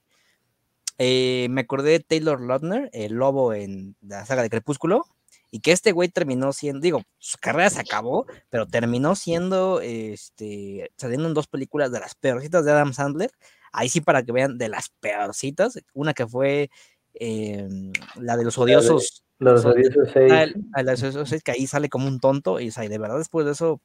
[0.97, 5.05] Eh, me acordé de Taylor Lautner, el lobo en la saga de Crepúsculo,
[5.53, 10.89] y que este güey terminó siendo, digo, su carrera se acabó, pero terminó siendo, este,
[10.97, 13.29] saliendo en dos películas de las peorcitas de Adam Sandler,
[13.71, 16.71] ahí sí para que vean de las peorcitas, una que fue
[17.13, 19.23] em, la de los odiosos.
[19.37, 20.55] Los odiosos seis.
[20.83, 23.45] Los odiosos seis, que ahí sale como un tonto, y, o sea, de verdad después
[23.45, 23.79] de eso,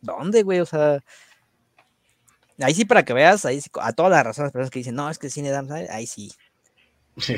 [0.00, 0.58] ¿dónde, güey?
[0.58, 1.00] O sea,
[2.60, 5.08] Ahí sí, para que veas, ahí sí, a todas las razones, personas que dicen, no,
[5.08, 6.32] es que el cine de ahí sí.
[7.16, 7.34] Sí,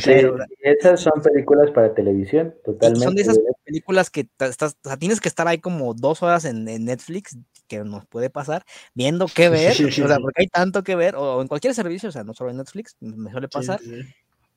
[0.62, 3.04] esas son películas para televisión, totalmente.
[3.04, 6.46] Son de esas películas que estás, o sea, tienes que estar ahí como dos horas
[6.46, 7.36] en, Netflix,
[7.68, 11.42] que nos puede pasar, viendo qué ver, o sea, porque hay tanto que ver, o,
[11.42, 13.80] en cualquier servicio, o sea, no solo en Netflix, me suele pasar,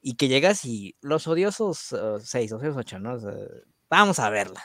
[0.01, 3.17] y que llegas y los odiosos uh, seis o seis ocho, ¿no?
[3.89, 4.63] vamos a verla.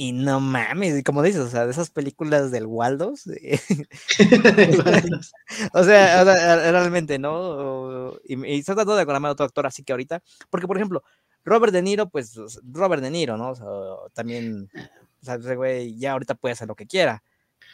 [0.00, 3.24] Y no mames, como dices, o sea, de esas películas del Waldos.
[5.72, 6.22] o, sea,
[6.70, 8.12] realmente, ¿no?
[8.22, 11.02] Y, y está tratando de acordarme a otro actor, así que ahorita, porque por ejemplo,
[11.44, 12.38] Robert De Niro, pues
[12.72, 13.50] Robert De Niro, ¿no?
[13.50, 13.66] O sea,
[14.14, 14.70] también,
[15.20, 17.24] o sea, ese güey ya ahorita puede hacer lo que quiera.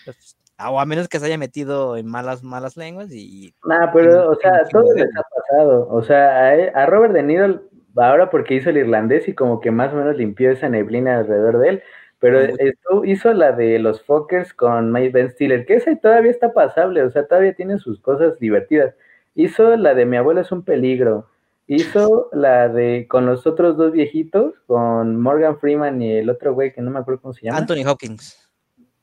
[0.07, 3.55] Pues, o a menos que se haya metido en malas, malas lenguas y...
[3.67, 5.89] Nah, pero, o sea, todo les ha pasado.
[5.91, 7.61] O sea, a, a Robert De Niro,
[7.97, 11.59] ahora porque hizo el irlandés y como que más o menos limpió esa neblina alrededor
[11.59, 11.83] de él,
[12.25, 16.55] pero esto hizo la de los Fockers con Mike Ben Stiller, que esa todavía está
[16.55, 18.95] pasable, o sea, todavía tiene sus cosas divertidas.
[19.35, 21.29] Hizo la de Mi abuelo es un peligro.
[21.67, 26.73] Hizo la de con los otros dos viejitos, con Morgan Freeman y el otro güey
[26.73, 27.59] que no me acuerdo cómo se llama.
[27.59, 28.49] Anthony Hopkins.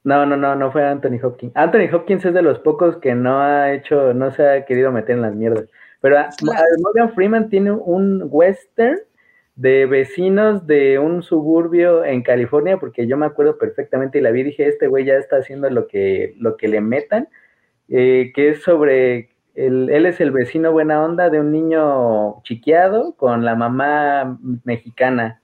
[0.04, 1.52] No, no, no, no fue Anthony Hopkins.
[1.56, 5.18] Anthony Hopkins es de los pocos que no ha hecho, no se ha querido meter
[5.18, 5.66] en las mierdas.
[6.00, 6.18] Pero
[6.80, 8.98] Morgan Freeman tiene un western
[9.56, 14.42] de vecinos de un suburbio en California, porque yo me acuerdo perfectamente y la vi
[14.42, 17.28] y dije, este güey ya está haciendo lo que, lo que le metan,
[17.90, 23.44] eh, que es sobre, él es el vecino buena onda de un niño chiqueado con
[23.46, 25.42] la mamá mexicana.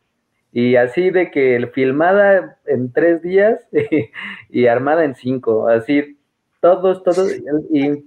[0.54, 3.68] Y así de que filmada en tres días
[4.50, 6.18] y armada en cinco, así
[6.62, 7.32] todos, todos,
[7.72, 8.06] y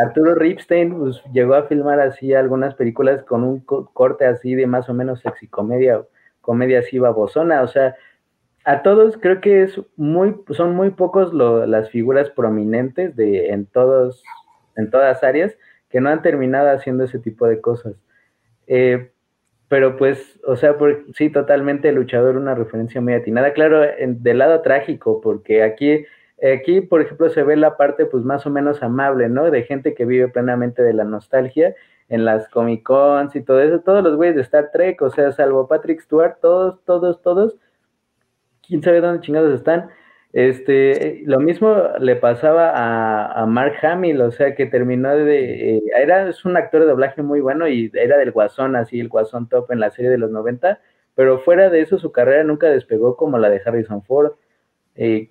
[0.00, 4.88] Arturo Ripstein pues, llegó a filmar así algunas películas con un corte así de más
[4.88, 6.02] o menos sexy comedia,
[6.40, 7.96] comedia así babosona, o sea,
[8.64, 14.22] a todos creo que es muy, son muy pocos las figuras prominentes de, en, todos,
[14.76, 15.56] en todas áreas
[15.88, 17.94] que no han terminado haciendo ese tipo de cosas.
[18.66, 19.10] Eh,
[19.68, 20.76] pero pues, o sea,
[21.14, 23.52] sí, totalmente el luchador, una referencia muy atinada.
[23.52, 26.04] Claro, del lado trágico, porque aquí
[26.42, 29.50] Aquí, por ejemplo, se ve la parte pues más o menos amable, ¿no?
[29.50, 31.74] De gente que vive plenamente de la nostalgia
[32.08, 35.32] en las Comic Cons y todo eso, todos los güeyes de Star Trek, o sea,
[35.32, 37.56] salvo Patrick Stewart, todos, todos, todos,
[38.66, 39.90] quién sabe dónde chingados están.
[40.32, 42.72] Este, lo mismo le pasaba
[43.40, 47.22] a, Mark Hamill, o sea, que terminó de, eh, era, es un actor de doblaje
[47.22, 50.30] muy bueno y era del Guasón, así, el Guasón top en la serie de los
[50.30, 50.80] 90,
[51.14, 54.32] pero fuera de eso su carrera nunca despegó como la de Harrison Ford.
[54.94, 55.30] Eh,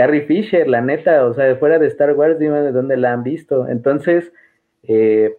[0.00, 3.22] Carrie Fisher, la neta, o sea, fuera de Star Wars, dime de dónde la han
[3.22, 3.68] visto.
[3.68, 4.32] Entonces,
[4.84, 5.36] eh,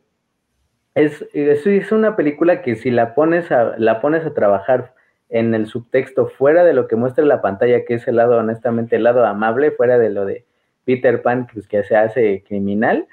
[0.94, 4.94] es, una película que si la pones, a, la pones a trabajar
[5.30, 8.98] en el subtexto fuera de lo que muestra la pantalla, que es el lado, honestamente,
[8.98, 10.46] el lado amable, fuera de lo de
[10.86, 13.08] Peter Pan, pues, que se hace criminal,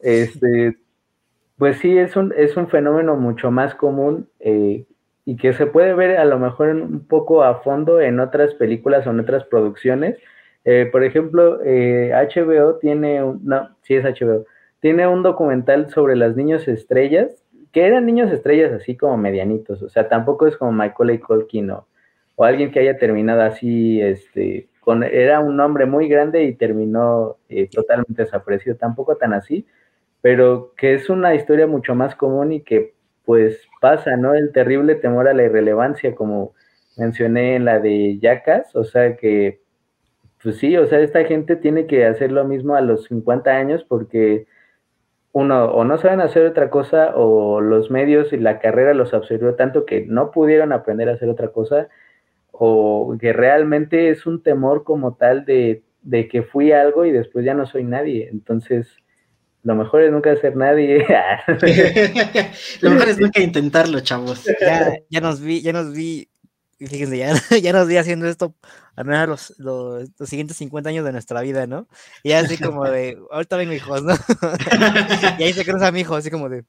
[0.00, 0.78] este,
[1.58, 4.86] pues sí, es un, es un fenómeno mucho más común eh,
[5.26, 9.06] y que se puede ver a lo mejor un poco a fondo en otras películas
[9.06, 10.16] o en otras producciones,
[10.66, 14.44] eh, por ejemplo, HBO eh, tiene, un, no, sí es HBO,
[14.80, 19.88] tiene un documental sobre las niños estrellas que eran niños estrellas así como medianitos, o
[19.88, 21.86] sea, tampoco es como Michael Culkin o,
[22.34, 27.36] o alguien que haya terminado así, este, con, era un hombre muy grande y terminó
[27.48, 29.66] eh, totalmente desaparecido, tampoco tan así,
[30.20, 34.34] pero que es una historia mucho más común y que pues pasa, ¿no?
[34.34, 36.54] El terrible temor a la irrelevancia, como
[36.96, 39.60] mencioné en la de Yacas, o sea que,
[40.42, 43.84] pues sí, o sea, esta gente tiene que hacer lo mismo a los 50 años
[43.88, 44.46] porque
[45.32, 49.54] uno, o no saben hacer otra cosa, o los medios y la carrera los absorbió
[49.54, 51.88] tanto que no pudieron aprender a hacer otra cosa,
[52.52, 57.44] o que realmente es un temor como tal de, de que fui algo y después
[57.44, 58.28] ya no soy nadie.
[58.30, 58.88] Entonces,
[59.62, 61.04] lo mejor es nunca ser nadie.
[62.80, 64.44] lo mejor es nunca intentarlo, chavos.
[64.60, 66.30] Ya, ya nos vi, ya nos vi,
[66.78, 68.54] fíjense, ya, ya nos vi haciendo esto
[68.96, 71.88] a los, los, los, siguientes 50 años de nuestra vida, ¿no?
[72.22, 74.14] Y así como de, ahorita vengo hijos, ¿no?
[75.38, 76.64] y ahí se cruza mi hijo, así como de.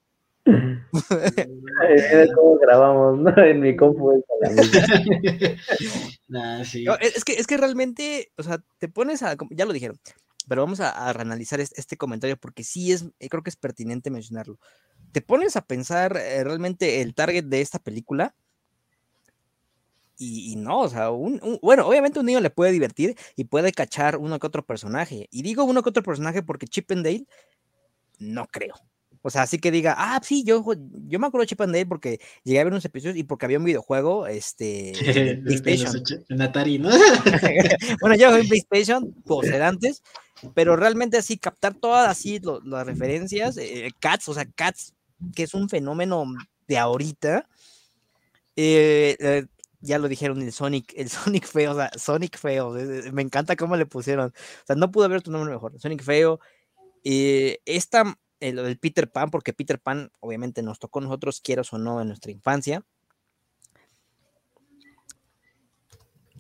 [2.36, 3.38] Como grabamos, ¿no?
[3.44, 4.24] En mi compu.
[6.28, 6.86] nah, sí.
[6.86, 9.98] no, es, que, es que realmente, o sea, te pones a, ya lo dijeron,
[10.48, 13.58] pero vamos a, a analizar este, este, comentario porque sí es, eh, creo que es
[13.58, 14.60] pertinente mencionarlo.
[15.12, 18.36] Te pones a pensar eh, realmente el target de esta película
[20.18, 23.46] y, y no, o sea, un, un, bueno, obviamente un niño le puede divertir y
[23.46, 25.28] puede cachar uno que otro personaje.
[25.32, 27.26] Y digo uno que otro personaje porque Chip and Dale,
[28.20, 28.76] no creo.
[29.22, 30.64] O sea, así que diga, ah, sí, yo,
[31.08, 33.46] yo me acuerdo de Chip and Dale porque llegué a ver unos episodios y porque
[33.46, 34.92] había un videojuego, este,
[35.32, 36.04] en PlayStation.
[36.30, 36.90] En Atari, ¿no?
[38.02, 40.02] bueno, yo en PlayStation, pues antes,
[40.54, 44.94] pero realmente así captar todas así lo, las referencias, eh, Cats, o sea, Cats,
[45.36, 46.26] que es un fenómeno
[46.68, 47.48] de ahorita,
[48.56, 49.46] eh, eh,
[49.88, 52.72] ya lo dijeron, el Sonic, el Sonic feo, o sea, Sonic feo,
[53.12, 56.40] me encanta cómo le pusieron, o sea, no pudo haber tu nombre mejor, Sonic feo,
[57.04, 61.78] esta, el, el Peter Pan, porque Peter Pan obviamente nos tocó a nosotros, quieras o
[61.78, 62.84] no, en nuestra infancia,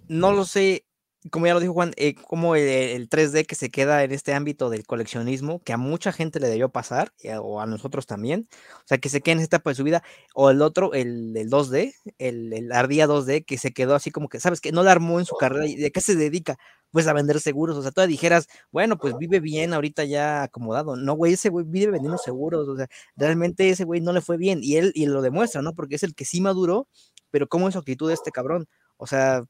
[0.07, 0.86] no lo sé,
[1.31, 4.33] como ya lo dijo Juan, eh, como el, el, 3D que se queda en este
[4.33, 8.47] ámbito del coleccionismo, que a mucha gente le debió pasar, eh, o a nosotros también,
[8.51, 10.03] o sea, que se queda en esta etapa de su vida,
[10.35, 14.29] o el otro, el, el 2D, el, el, Ardía 2D, que se quedó así como
[14.29, 14.61] que, ¿sabes?
[14.61, 16.57] Que no la armó en su carrera, ¿y de qué se dedica?
[16.91, 20.95] Pues a vender seguros, o sea, tú dijeras, bueno, pues vive bien ahorita ya acomodado,
[20.95, 24.37] no, güey, ese güey vive vendiendo seguros, o sea, realmente ese güey no le fue
[24.37, 25.73] bien, y él, y lo demuestra, ¿no?
[25.73, 26.87] Porque es el que sí maduró,
[27.31, 28.67] pero ¿cómo es su actitud este cabrón?
[28.97, 29.43] O sea,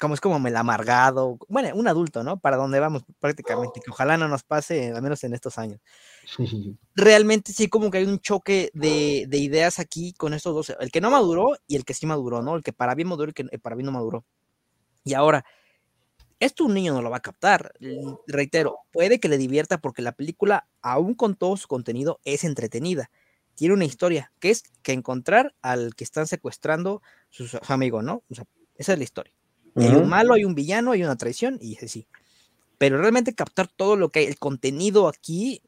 [0.00, 2.38] como es como el amargado, bueno, un adulto, ¿no?
[2.38, 5.80] Para donde vamos prácticamente, que ojalá no nos pase, al menos en estos años.
[6.94, 10.90] Realmente sí, como que hay un choque de, de, ideas aquí con estos dos, el
[10.90, 12.56] que no maduró y el que sí maduró, ¿no?
[12.56, 14.24] El que para bien maduró y el que para bien no maduró.
[15.04, 15.44] Y ahora,
[16.40, 17.72] esto un niño no lo va a captar,
[18.26, 23.10] reitero, puede que le divierta porque la película, aún con todo su contenido, es entretenida.
[23.54, 28.22] Tiene una historia, que es que encontrar al que están secuestrando su, su amigo, ¿no?
[28.30, 29.34] O sea, esa es la historia.
[29.74, 29.88] Uh -huh.
[29.88, 32.06] Hay un malo, hay un villano, hay una traición y así.
[32.78, 35.62] Pero realmente captar todo lo que hay, el contenido aquí,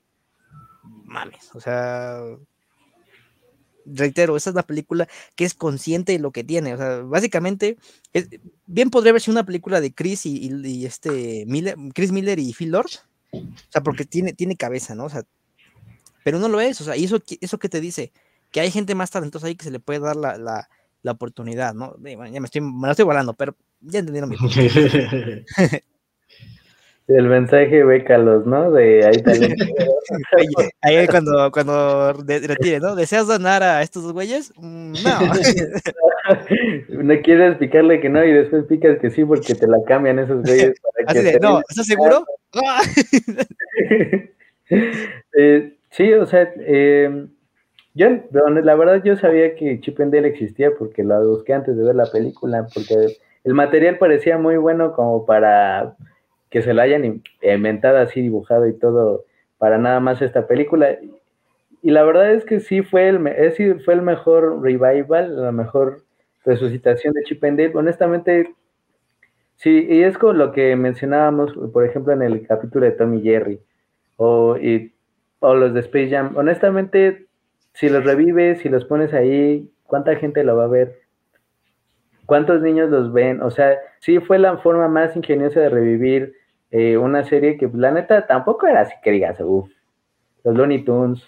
[1.04, 2.20] mames, o sea,
[3.86, 7.76] reitero, esa es la película que es consciente de lo que tiene, o sea, básicamente,
[8.12, 8.28] es,
[8.66, 12.52] bien podría verse una película de Chris y, y, y, este Miller, Chris Miller y
[12.52, 12.90] Phil Lord,
[13.32, 13.40] o
[13.70, 15.04] sea, porque tiene, tiene cabeza, ¿no?
[15.04, 15.22] O sea,
[16.24, 18.12] pero no lo es, o sea, y eso, eso que te dice,
[18.50, 20.68] que hay gente más talentosa ahí que se le puede dar la, la,
[21.02, 21.94] la oportunidad, ¿no?
[21.98, 24.36] Bueno, ya me estoy, me lo estoy volando, pero ya entendieron mi
[27.06, 28.72] El mensaje bécalos, ¿no?
[28.72, 29.54] De ahí también.
[30.80, 32.96] ahí cuando, cuando retire, ¿no?
[32.96, 34.52] ¿Deseas donar a estos güeyes?
[34.58, 34.94] No.
[36.88, 40.42] no quieres picarle que no y después picas que sí porque te la cambian esos
[40.42, 40.80] güeyes.
[40.80, 42.24] Para Así que de, no, ¿estás seguro?
[45.36, 47.26] eh, sí, o sea, eh,
[47.92, 51.84] yo, la verdad, yo sabía que Chip and Dale existía porque la busqué antes de
[51.84, 55.94] ver la película, porque el material parecía muy bueno como para
[56.50, 59.24] que se la hayan inventado así, dibujado y todo,
[59.58, 60.98] para nada más esta película.
[61.82, 63.20] Y la verdad es que sí fue el,
[63.84, 66.02] fue el mejor revival, la mejor
[66.44, 67.74] resucitación de Chip and Dale.
[67.74, 68.54] Honestamente,
[69.56, 73.60] sí, y es con lo que mencionábamos, por ejemplo, en el capítulo de Tommy Jerry,
[74.16, 74.94] o, y,
[75.40, 76.36] o los de Space Jam.
[76.36, 77.26] Honestamente,
[77.74, 81.03] si los revives, si los pones ahí, ¿cuánta gente lo va a ver?
[82.26, 83.42] ¿Cuántos niños los ven?
[83.42, 86.34] O sea, sí fue la forma más ingeniosa de revivir
[86.70, 89.70] eh, una serie que la neta tampoco era así que digas, uff,
[90.42, 91.22] los Looney Tunes,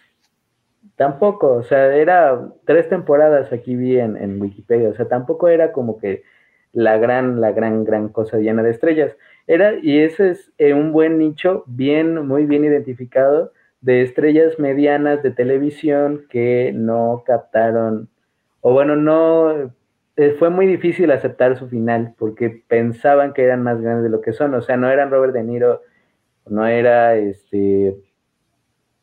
[0.96, 5.72] tampoco, o sea, era tres temporadas aquí vi en, en, Wikipedia, o sea, tampoco era
[5.72, 6.22] como que
[6.72, 9.16] la gran, la gran, gran cosa llena de estrellas.
[9.46, 15.22] Era, y ese es eh, un buen nicho, bien, muy bien identificado, de estrellas medianas
[15.22, 18.08] de televisión que no captaron,
[18.60, 19.72] o bueno, no,
[20.16, 24.22] eh, fue muy difícil aceptar su final porque pensaban que eran más grandes de lo
[24.22, 25.82] que son, o sea, no eran Robert De Niro,
[26.46, 27.96] no era este,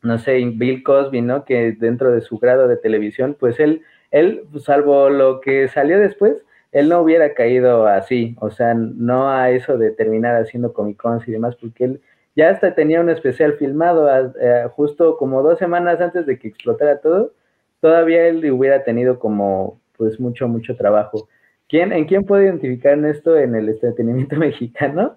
[0.02, 1.44] no sé, Bill Cosby, ¿no?
[1.44, 6.44] Que dentro de su grado de televisión, pues él, él, salvo lo que salió después,
[6.72, 11.28] él no hubiera caído así, o sea, no a eso de terminar haciendo Comic Cons
[11.28, 12.00] y demás, porque él
[12.36, 14.08] ya hasta tenía un especial filmado
[14.40, 17.32] eh, justo como dos semanas antes de que explotara todo,
[17.80, 21.28] todavía él hubiera tenido como pues mucho, mucho trabajo.
[21.68, 25.16] ¿Quién, ¿En quién puede identificar en esto en el entretenimiento mexicano?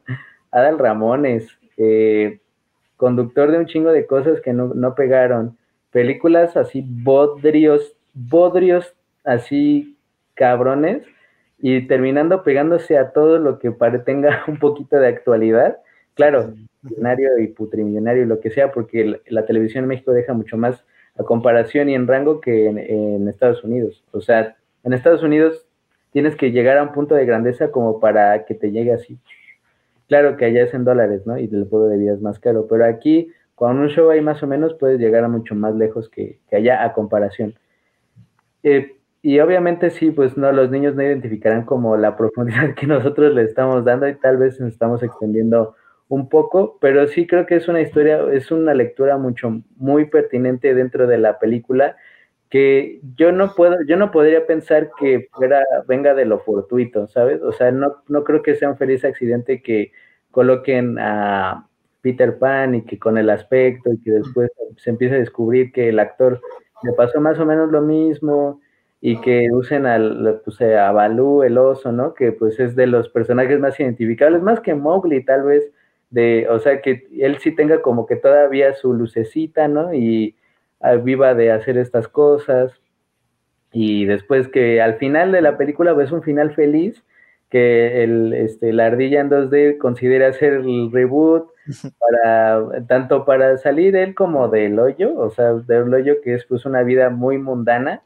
[0.52, 1.48] Adal Ramones,
[1.78, 2.40] eh,
[2.96, 5.58] conductor de un chingo de cosas que no, no pegaron,
[5.92, 9.98] películas así bodrios, bodrios así
[10.36, 11.04] cabrones,
[11.60, 13.72] y terminando pegándose a todo lo que
[14.06, 15.78] tenga un poquito de actualidad.
[16.14, 20.58] Claro, millonario y putrimillonario y lo que sea, porque la, televisión en México deja mucho
[20.58, 20.84] más
[21.18, 24.04] a comparación y en rango que en, Estados Unidos.
[24.12, 24.56] O sea,
[24.88, 25.68] en Estados Unidos
[26.12, 29.20] tienes que llegar a un punto de grandeza como para que te llegue así.
[30.08, 31.38] Claro que allá es en dólares, ¿no?
[31.38, 34.42] Y el pueblo de vida es más caro, pero aquí con un show ahí más
[34.44, 37.54] o menos puedes llegar a mucho más lejos que, allá a comparación.
[38.64, 43.34] Eh, y obviamente sí, pues no, los niños no identificarán como la profundidad que nosotros
[43.34, 45.76] le estamos dando y tal vez nos estamos extendiendo
[46.08, 50.74] un poco, pero sí creo que es una historia, es una lectura mucho, muy pertinente
[50.74, 51.98] dentro de la película
[52.50, 57.42] que yo no puedo, yo no podría pensar que fuera, venga de lo fortuito, ¿sabes?
[57.42, 59.92] O sea, no, no creo que sea un feliz accidente que
[60.32, 61.68] coloquen a
[62.02, 65.90] Peter Pan y que con el aspecto y que después se empiece a descubrir que
[65.90, 66.40] el actor
[66.84, 68.62] le pasó más o menos lo mismo
[69.02, 72.14] y que usen al, pues, a Balú, el oso, ¿no?
[72.14, 75.72] Que pues es de los personajes más identificables, más que Mowgli tal vez,
[76.10, 79.94] de, o sea, que él sí tenga como que todavía su lucecita, ¿no?
[79.94, 80.36] Y
[81.04, 82.72] viva de hacer estas cosas.
[83.72, 87.04] Y después que al final de la película ves un final feliz,
[87.50, 91.50] que el, este, la ardilla en 2D considera hacer el reboot
[92.00, 96.66] para, tanto para salir él como del hoyo, o sea, del hoyo que es pues
[96.66, 98.04] una vida muy mundana,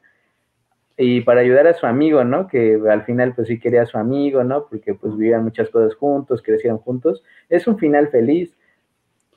[0.98, 2.48] y para ayudar a su amigo, ¿no?
[2.48, 4.68] Que al final pues sí quería a su amigo, ¿no?
[4.68, 7.24] Porque pues vivían muchas cosas juntos, crecieron juntos.
[7.50, 8.56] Es un final feliz.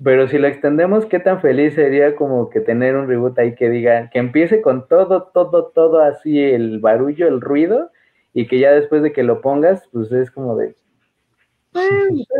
[0.02, 3.70] Pero si lo extendemos, ¿qué tan feliz sería como que tener un reboot ahí que
[3.70, 7.90] diga, que empiece con todo, todo, todo así, el barullo, el ruido,
[8.32, 10.74] y que ya después de que lo pongas, pues es como de...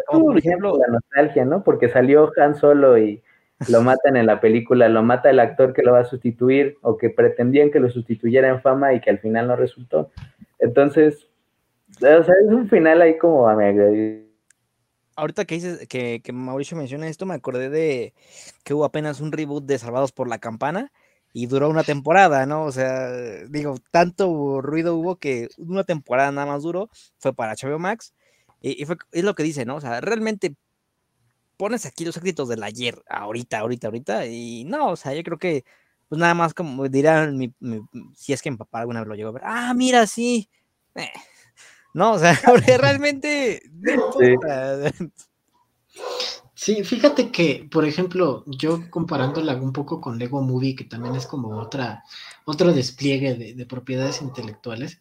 [0.07, 1.63] como por ejemplo la nostalgia, ¿no?
[1.63, 3.23] Porque salió Han Solo y
[3.69, 6.97] lo matan en la película, lo mata el actor que lo va a sustituir o
[6.97, 10.11] que pretendían que lo sustituyera en fama y que al final no resultó.
[10.59, 11.29] Entonces,
[11.97, 13.55] o sea, es un final ahí como a
[15.17, 18.15] Ahorita que dices que, que Mauricio menciona esto, me acordé de
[18.65, 20.93] que hubo apenas un reboot de Salvados por la Campana
[21.33, 22.65] y duró una temporada, ¿no?
[22.65, 23.11] O sea,
[23.49, 28.15] digo, tanto ruido hubo que una temporada nada más duró, fue para HBO Max,
[28.61, 29.77] y, y fue, es lo que dice, ¿no?
[29.77, 30.57] O sea, realmente
[31.57, 35.39] pones aquí los éxitos del ayer, ahorita, ahorita, ahorita, y no, o sea, yo creo
[35.39, 35.65] que,
[36.09, 37.55] pues nada más como dirán,
[38.15, 40.49] si es que mi papá alguna vez lo llegó a ver, ah, mira, sí,
[40.95, 41.09] eh,
[41.95, 42.39] no, o sea,
[42.79, 43.63] realmente,
[46.55, 46.85] sí.
[46.85, 51.59] fíjate que, por ejemplo, yo comparándola un poco con Lego Movie, que también es como
[51.59, 52.05] otra,
[52.45, 55.01] otro despliegue de propiedades intelectuales,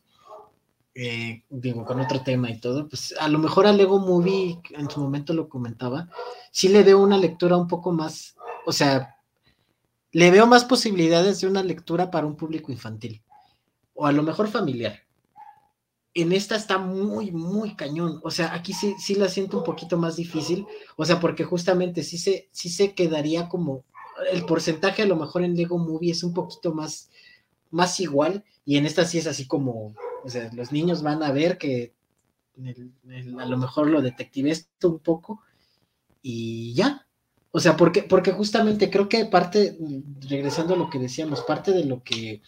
[0.96, 4.90] eh, digo, con otro tema y todo, pues a lo mejor a Lego Movie, en
[4.90, 6.08] su momento lo comentaba,
[6.52, 8.36] sí le veo una lectura un poco más,
[8.68, 9.18] o sea,
[10.12, 13.24] le veo más posibilidades de una lectura para un público infantil,
[13.96, 15.03] o a lo mejor familiar.
[16.14, 18.20] En esta está muy, muy cañón.
[18.24, 20.66] O sea, aquí sí, sí la siento un poquito más difícil.
[20.96, 23.84] O sea, porque justamente sí se, sí se quedaría como.
[24.32, 27.10] El porcentaje a lo mejor en Lego Movie es un poquito más,
[27.72, 28.44] más igual.
[28.64, 31.94] Y en esta sí es así como o sea, los niños van a ver que
[33.40, 35.42] a lo mejor lo detective esto un poco
[36.22, 37.06] y ya.
[37.52, 39.78] O sea, porque, porque justamente creo que parte,
[40.28, 42.42] regresando a lo que decíamos, parte de lo que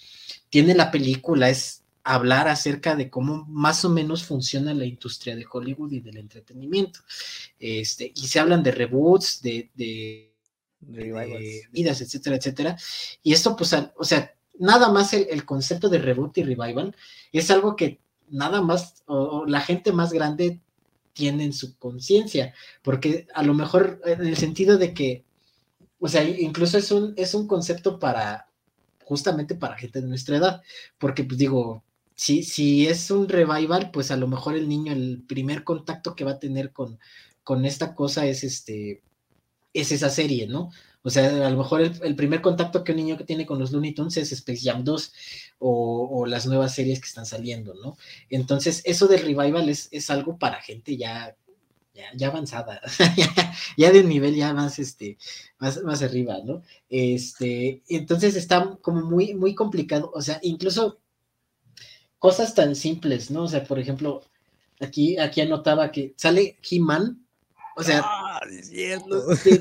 [0.50, 5.46] tiene la película es hablar acerca de cómo más o menos funciona la industria de
[5.52, 7.00] Hollywood y del entretenimiento.
[7.60, 10.32] Este, y se hablan de reboots, de, de,
[11.72, 12.78] vidas, etcétera, etcétera.
[13.24, 16.96] Y esto, pues, o sea, nada más el, concepto de reboot y revival
[17.32, 18.00] es algo que
[18.30, 20.62] nada más, o, la gente más grande
[21.14, 22.54] tiene en su conciencia,
[22.84, 25.26] porque a lo mejor en el sentido de que,
[26.00, 28.48] o sea, incluso es un, es un concepto para,
[29.06, 30.62] justamente para gente de nuestra edad,
[31.00, 31.85] porque pues digo,
[32.16, 36.24] si, si es un revival, pues a lo mejor el niño, el primer contacto que
[36.24, 37.00] va a tener con,
[37.44, 39.04] con esta cosa es este,
[39.74, 40.72] es esa serie, ¿no?
[41.04, 43.72] O sea, a lo mejor el, primer contacto que un niño que tiene con los
[43.72, 45.14] Looney Tunes es Space Jam 2
[45.60, 47.96] o, las nuevas series que están saliendo, ¿no?
[48.32, 51.36] Entonces, eso del revival es, es algo para gente ya,
[52.16, 52.82] ya, avanzada,
[53.78, 55.20] ya, de un nivel ya más, este,
[55.60, 56.64] más, más arriba, ¿no?
[56.90, 61.00] Este, entonces está como muy, muy complicado, o sea, incluso
[62.20, 63.44] cosas tan simples, ¿no?
[63.44, 64.24] O sea, por ejemplo,
[64.80, 67.26] aquí, aquí anotaba que sale He-Man
[67.78, 68.40] o sea, ah,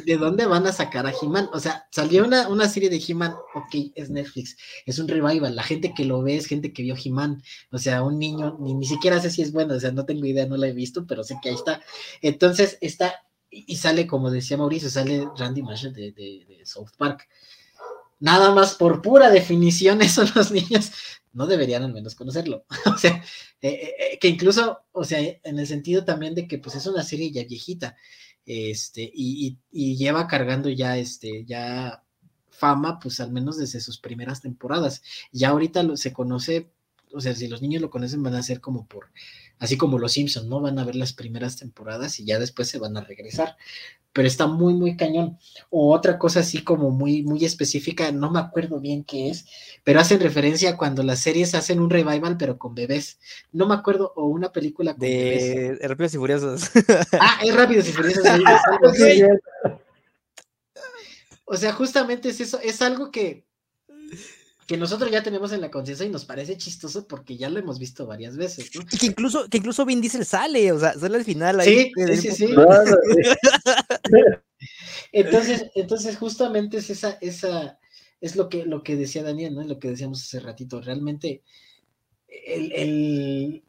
[0.07, 1.51] ¿de, dónde van a sacar a He-Man?
[1.53, 5.65] O sea, salió una, una serie de He-Man, ok, es Netflix, es un revival, la
[5.65, 7.43] gente que lo ve es gente que vio He-Man,
[7.73, 10.25] o sea, un niño, ni, ni siquiera sé si es bueno, o sea, no tengo
[10.27, 11.81] idea, no la he visto, pero sé que ahí está.
[12.23, 13.15] Entonces, está,
[13.51, 17.29] y sale, como decía Mauricio, sale Randy Marshall de, de South Park.
[18.21, 20.93] Nada más por pura definición, esos los niños
[21.35, 22.64] no deberían al menos conocerlo.
[22.87, 23.22] o sea,
[23.61, 26.87] eh, eh, eh, que incluso, o sea, en el sentido también de que pues es
[26.87, 27.97] una serie ya viejita,
[28.47, 32.03] este, y, lleva cargando ya, este, ya
[32.51, 35.03] fama, pues al menos desde sus primeras temporadas.
[35.32, 36.70] Ya ahorita se conoce,
[37.12, 39.11] o sea, si los niños lo conocen van a ser como por,
[39.59, 40.61] así como los Simpsons, ¿no?
[40.61, 43.57] Van a ver las primeras temporadas y ya después se van a regresar
[44.15, 45.39] pero está muy, muy cañón.
[45.69, 49.45] O otra cosa así como muy, muy específica, no me acuerdo bien qué es,
[49.83, 53.19] pero hacen referencia a cuando las series hacen un revival, pero con bebés.
[53.53, 55.89] No me acuerdo, o una película con de bebés.
[55.89, 56.71] Rápidos y Furiosos.
[57.21, 58.25] Ah, es Rápidos y Furiosos.
[61.45, 63.45] o sea, justamente es eso, es algo que
[64.67, 67.79] que nosotros ya tenemos en la conciencia y nos parece chistoso porque ya lo hemos
[67.79, 68.83] visto varias veces, ¿no?
[68.91, 71.93] Y que incluso, que incluso Vin Diesel sale, o sea, sale al final ahí.
[71.95, 72.55] Sí, sí, sí.
[75.12, 77.79] entonces, entonces justamente es esa, esa,
[78.21, 79.65] es lo que, lo que decía Daniel, ¿no?
[79.65, 80.81] Lo que decíamos hace ratito.
[80.81, 81.43] Realmente,
[82.29, 83.65] el, el,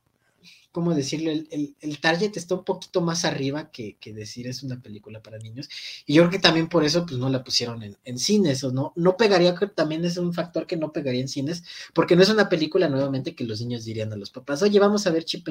[0.75, 1.31] ¿cómo decirlo?
[1.31, 5.69] El, target está un poquito más arriba que, decir es una película para niños.
[6.05, 8.91] Y yo creo que también por eso pues no la pusieron en, cines, o no,
[8.97, 11.63] no pegaría, que también es un factor que no pegaría en cines,
[11.93, 15.07] porque no es una película nuevamente que los niños dirían a los papás, oye, vamos
[15.07, 15.47] a ver Chip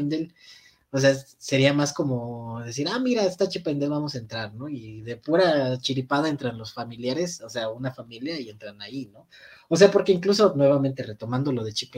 [0.90, 4.68] O sea, sería más como decir, ah, mira, está Chip vamos a entrar, ¿no?
[4.68, 9.26] Y de pura chiripada entran los familiares, o sea, una familia y entran ahí, ¿no?
[9.70, 11.94] O sea, porque incluso nuevamente retomando lo de Chip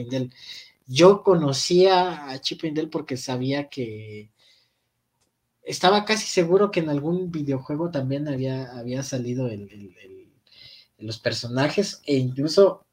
[0.87, 4.31] yo conocía a Chip and porque sabía que
[5.63, 9.49] estaba casi seguro que en algún videojuego también había, había salido
[10.97, 12.85] los personajes e incluso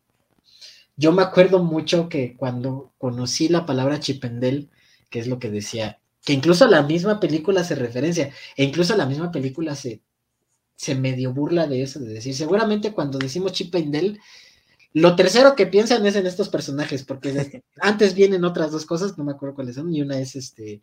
[0.97, 4.71] yo me acuerdo mucho que cuando conocí la palabra Chipendel,
[5.11, 9.07] que es lo que decía, que incluso la misma película se referencia, e incluso la
[9.07, 10.03] misma película se,
[10.77, 14.21] se medio burla de eso, de decir, seguramente cuando decimos Chipendel
[14.95, 19.25] lo tercero que piensan es en estos personajes, porque antes vienen otras dos cosas, no
[19.25, 20.81] me acuerdo cuáles son, y una es este,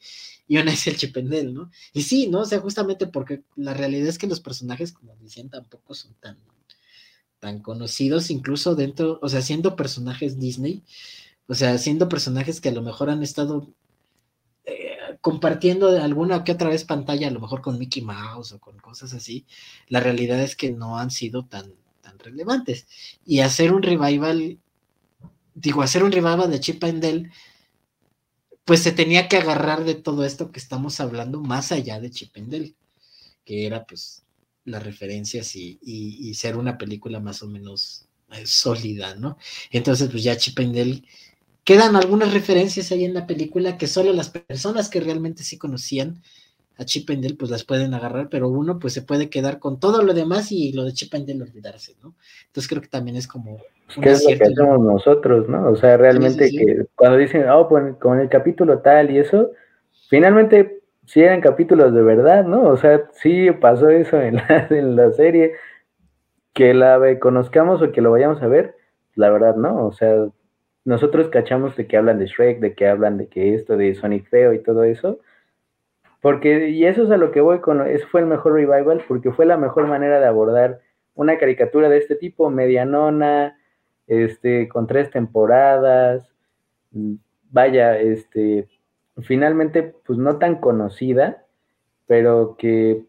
[0.47, 1.72] y una es el Chipendel, ¿no?
[1.93, 2.41] Y sí, ¿no?
[2.41, 6.38] O sea, justamente porque la realidad es que los personajes, como decían, tampoco son tan,
[7.39, 10.84] tan conocidos, incluso dentro, o sea, siendo personajes Disney,
[11.47, 13.74] o sea, siendo personajes que a lo mejor han estado
[14.66, 18.59] eh, compartiendo de alguna que otra vez pantalla, a lo mejor con Mickey Mouse o
[18.59, 19.45] con cosas así,
[19.88, 21.80] la realidad es que no han sido tan
[22.24, 22.88] relevantes.
[23.26, 24.59] Y hacer un revival,
[25.53, 27.32] digo, hacer un revival de Chip and
[28.65, 32.38] pues se tenía que agarrar de todo esto que estamos hablando más allá de Chip
[32.38, 32.74] and
[33.43, 34.24] que era pues
[34.65, 39.38] las referencias y, ser una película más o menos eh, sólida, ¿no?
[39.72, 41.03] Entonces, pues ya Chip and
[41.63, 46.22] quedan algunas referencias ahí en la película que solo las personas que realmente sí conocían
[46.82, 50.01] a Chip and pues las pueden agarrar, pero uno pues se puede quedar con todo
[50.03, 52.15] lo demás y lo de Chip and olvidarse, ¿no?
[52.47, 53.59] Entonces creo que también es como...
[54.01, 55.69] ¿Qué es lo que hacemos nosotros, no?
[55.69, 59.51] O sea, realmente que cuando dicen, oh, pues con el capítulo tal y eso,
[60.09, 62.63] finalmente sí eran capítulos de verdad, ¿no?
[62.63, 65.53] O sea, sí pasó eso en la, en la serie,
[66.53, 68.75] que la conozcamos o que lo vayamos a ver,
[69.15, 69.86] la verdad, ¿no?
[69.86, 70.27] O sea,
[70.86, 74.27] nosotros cachamos de que hablan de Shrek, de que hablan de que esto de Sonic
[74.29, 75.19] Feo y todo eso,
[76.22, 79.32] porque, y eso es a lo que voy con, eso fue el mejor revival, porque
[79.32, 80.82] fue la mejor manera de abordar
[81.15, 83.57] una caricatura de este tipo, medianona,
[84.07, 86.34] este, con tres temporadas,
[87.49, 88.67] vaya, este,
[89.24, 91.45] finalmente, pues no tan conocida,
[92.07, 93.05] pero que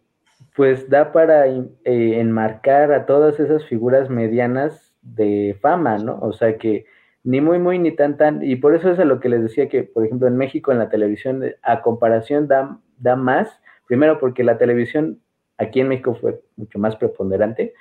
[0.55, 6.19] pues da para eh, enmarcar a todas esas figuras medianas de fama, ¿no?
[6.21, 6.85] O sea que
[7.25, 9.69] ni muy, muy, ni tan, tan, y por eso es a lo que les decía
[9.69, 14.45] que, por ejemplo, en México en la televisión, a comparación da da más, primero porque
[14.45, 15.21] la televisión
[15.59, 17.75] aquí en México fue mucho más preponderante.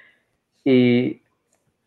[0.64, 1.22] Y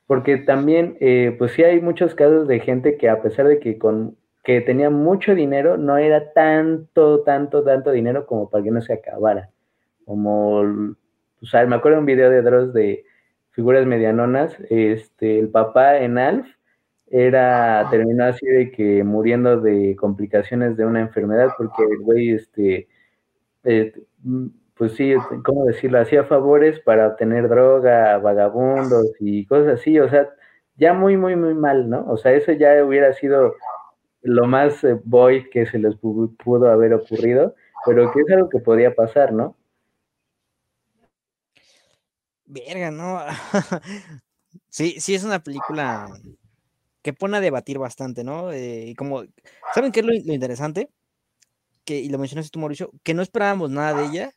[0.07, 3.78] porque también, eh, pues sí hay muchos casos de gente que a pesar de que
[3.78, 8.82] con que tenía mucho dinero, no era tanto, tanto, tanto dinero como para que no
[8.82, 9.50] se acabara.
[10.05, 13.07] Como, o sea, me acuerdo un video de Dross de
[13.52, 16.46] figuras medianonas, este, el papá en Alf
[17.16, 22.88] era, terminó así de que muriendo de complicaciones de una enfermedad, porque el güey, este,
[23.62, 23.92] eh,
[24.76, 26.00] pues sí, ¿cómo decirlo?
[26.00, 30.28] Hacía favores para obtener droga, vagabundos y cosas así, o sea,
[30.76, 32.04] ya muy, muy, muy mal, ¿no?
[32.08, 33.54] O sea, eso ya hubiera sido
[34.22, 37.54] lo más eh, void que se les pudo haber ocurrido,
[37.86, 39.56] pero que es algo que podía pasar, ¿no?
[42.44, 43.20] Verga, no.
[44.68, 46.08] sí, sí es una película
[47.05, 48.50] que pone a debatir bastante, ¿no?
[48.50, 49.24] Eh, y como,
[49.74, 50.88] ¿saben qué es lo, interesante?
[51.84, 54.32] Que, y lo mencionaste tú, Mauricio, que no esperábamos nada de ella,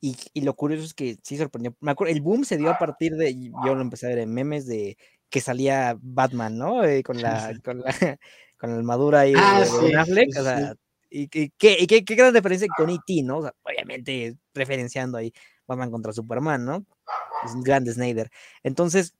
[0.00, 1.76] y, y, lo curioso es que sí sorprendió.
[1.80, 4.32] Me acuerdo, el boom se dio a partir de, yo lo empecé a ver en
[4.32, 4.96] memes de
[5.28, 6.84] que salía Batman, ¿no?
[6.84, 7.84] Eh, con, la, con, la,
[8.58, 10.78] con la armadura ahí ah, de, sí, Affleck, sí, o sea, sí.
[11.10, 13.38] y, y, qué, y qué, qué gran diferencia con E.T., ¿no?
[13.38, 15.34] O sea, obviamente referenciando ahí
[15.66, 16.86] Batman contra Superman, ¿no?
[17.44, 18.30] Es un grande Snyder.
[18.62, 19.14] Entonces,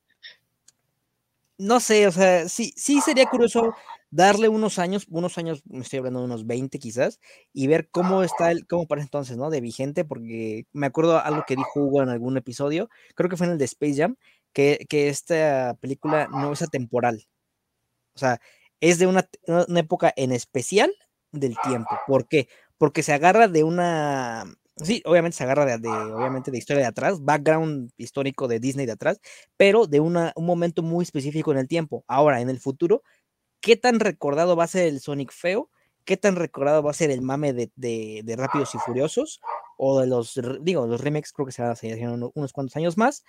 [1.59, 3.75] no sé, o sea, sí, sí sería curioso
[4.11, 7.21] darle unos años, unos años, me estoy hablando de unos 20 quizás,
[7.53, 9.51] y ver cómo está el, cómo parece entonces, ¿no?
[9.51, 13.47] De vigente, porque me acuerdo algo que dijo Hugo en algún episodio, creo que fue
[13.47, 14.17] en el de Space Jam,
[14.53, 17.27] que, que esta película no es atemporal.
[18.15, 18.41] O sea,
[18.81, 20.93] es de una, una época en especial
[21.33, 21.91] del tiempo.
[22.07, 22.49] ¿Por qué?
[22.79, 24.45] Porque se agarra de una,
[24.83, 28.93] sí, obviamente se agarra de, obviamente de historia de atrás, background histórico de Disney de
[28.93, 29.21] atrás,
[29.57, 32.05] pero de una, un momento muy específico en el tiempo.
[32.07, 33.03] Ahora, en el futuro,
[33.61, 35.71] ¿qué tan recordado va a ser el Sonic feo?
[36.05, 39.41] ¿Qué tan recordado va a ser el mame de, de, Rápidos y Furiosos?
[39.77, 41.75] O de los, digo, los remakes creo que se van
[42.35, 43.25] unos cuantos años más,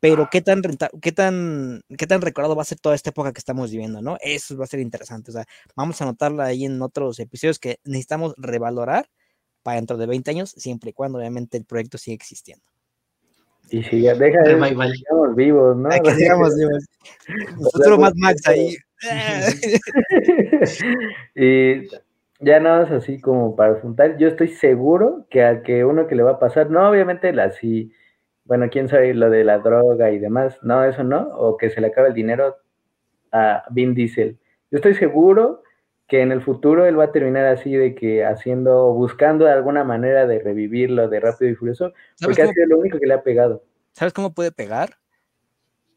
[0.00, 3.32] pero qué tan, renta, qué tan, qué tan recordado va a ser toda esta época
[3.32, 4.18] que estamos viviendo, ¿no?
[4.20, 5.30] Eso va a ser interesante.
[5.30, 9.08] O sea, vamos a anotarla ahí en otros episodios que necesitamos revalorar
[9.62, 12.64] para dentro de 20 años, siempre y cuando obviamente el proyecto siga existiendo.
[13.70, 14.92] Y si ya deja de bye.
[14.92, 15.88] sigamos vivos, ¿no?
[15.88, 16.84] Que sigamos vivos.
[17.58, 18.76] Nosotros más Max ahí.
[21.34, 21.88] y
[22.40, 26.14] ya nada más así como para juntar, yo estoy seguro que al que uno que
[26.14, 27.92] le va a pasar, no obviamente la sí,
[28.44, 31.80] bueno, quién sabe lo de la droga y demás, no, eso no, o que se
[31.80, 32.56] le acabe el dinero
[33.32, 34.38] a Vin Diesel.
[34.70, 35.62] Yo estoy seguro
[36.12, 39.82] que en el futuro él va a terminar así de que haciendo, buscando de alguna
[39.82, 43.22] manera de revivirlo de Rápido y Furioso, porque ha sido lo único que le ha
[43.22, 43.64] pegado.
[43.92, 44.98] ¿Sabes cómo puede pegar?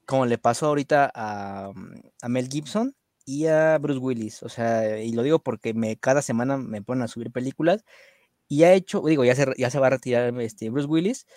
[0.05, 1.74] Como le pasó ahorita a,
[2.22, 2.95] a Mel Gibson
[3.26, 4.41] y a Bruce Willis.
[4.43, 7.84] O sea, y lo digo porque me, cada semana me ponen a subir películas
[8.47, 11.28] y ha hecho, digo, ya se, ya se va a retirar este, Bruce Willis,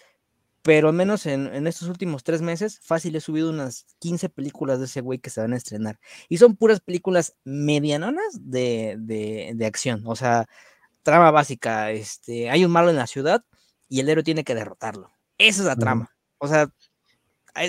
[0.63, 4.79] pero al menos en, en, estos últimos tres meses, fácil he subido unas 15 películas
[4.79, 5.99] de ese güey que se van a estrenar.
[6.29, 10.03] Y son puras películas medianonas de, de, de acción.
[10.07, 10.47] O sea,
[11.03, 13.45] trama básica, este, hay un malo en la ciudad
[13.89, 15.11] y el héroe tiene que derrotarlo.
[15.39, 16.15] Esa es la trama.
[16.39, 16.71] O sea,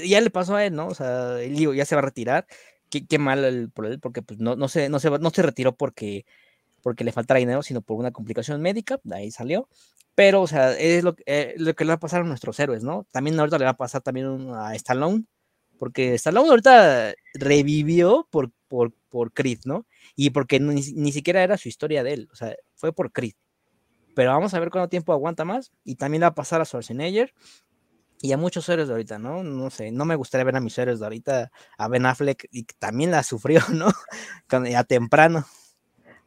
[0.06, 0.88] ya le pasó a él, ¿no?
[0.88, 2.48] O sea, él digo, ya se va a retirar.
[2.90, 5.44] Qué, qué mal el, por él, porque pues no, no, se, no, se, no se
[5.44, 6.26] retiró porque,
[6.82, 9.68] porque le faltara dinero, sino por una complicación médica, de ahí salió.
[10.16, 12.84] Pero, o sea, es lo, eh, lo, que le va a pasar a nuestros héroes,
[12.84, 13.06] ¿no?
[13.12, 15.26] También ahorita le va a pasar también a Stallone,
[15.78, 19.86] porque Stallone ahorita revivió por, por, por Creed, ¿no?
[20.16, 23.34] Y porque ni, ni, siquiera era su historia de él, o sea, fue por Creed.
[24.16, 25.72] Pero vamos a ver cuánto tiempo aguanta más.
[25.86, 27.34] Y también le va a pasar a Schwarzenegger
[28.22, 29.44] y a muchos héroes de ahorita, ¿no?
[29.44, 32.64] No sé, no me gustaría ver a mis héroes de ahorita, a Ben Affleck, y
[32.64, 33.88] también la sufrió, ¿no?
[34.76, 35.46] a temprano.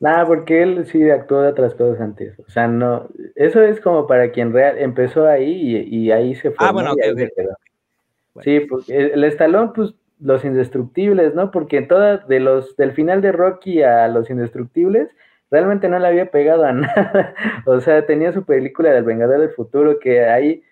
[0.02, 2.36] Nada, porque él sí actuó de otras cosas antes.
[2.40, 3.08] O sea, no.
[3.36, 6.66] Eso es como para quien real empezó ahí y, y ahí se fue.
[6.66, 7.28] Ah, bueno, okay, okay.
[7.36, 8.44] Bueno.
[8.44, 11.52] Sí, porque el estalón, pues los indestructibles, ¿no?
[11.52, 15.08] Porque todas, de los, del final de Rocky a los indestructibles,
[15.52, 17.34] realmente no le había pegado a nada.
[17.66, 20.64] o sea, tenía su película del Vengador del Futuro que ahí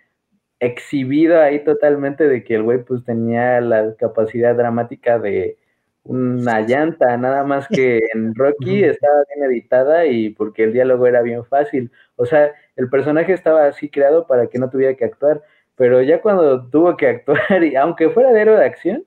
[0.59, 5.57] exhibido ahí totalmente de que el güey pues tenía la capacidad dramática de
[6.05, 11.23] una llanta, nada más que en Rocky estaba bien editada y porque el diálogo era
[11.23, 11.91] bien fácil.
[12.17, 15.43] O sea, el personaje estaba así creado para que no tuviera que actuar,
[15.77, 19.05] pero ya cuando tuvo que actuar, y aunque fuera de héroe de acción,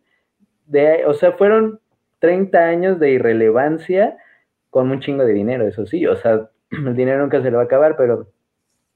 [0.67, 1.79] de, o sea, fueron
[2.19, 4.17] 30 años de irrelevancia
[4.69, 7.63] con un chingo de dinero, eso sí, o sea, el dinero nunca se le va
[7.63, 8.27] a acabar, pero,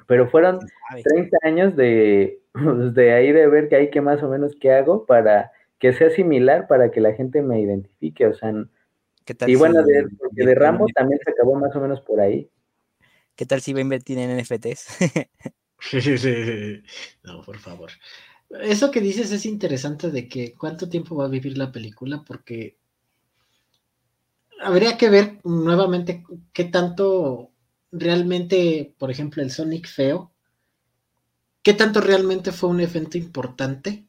[0.07, 0.59] pero fueron
[1.03, 2.39] 30 años de,
[2.93, 6.09] de ahí de ver que hay que más o menos qué hago para que sea
[6.09, 8.53] similar para que la gente me identifique, o sea,
[9.25, 11.99] ¿Qué tal y bueno, si, de, porque de Rambo también se acabó más o menos
[11.99, 12.49] por ahí.
[13.35, 14.87] ¿Qué tal si va a invertir en NFTs?
[17.23, 17.91] no, por favor.
[18.61, 22.77] Eso que dices es interesante de que cuánto tiempo va a vivir la película, porque
[24.61, 26.23] habría que ver nuevamente
[26.53, 27.51] qué tanto
[27.91, 30.31] realmente, por ejemplo, el Sonic feo,
[31.61, 34.06] qué tanto realmente fue un evento importante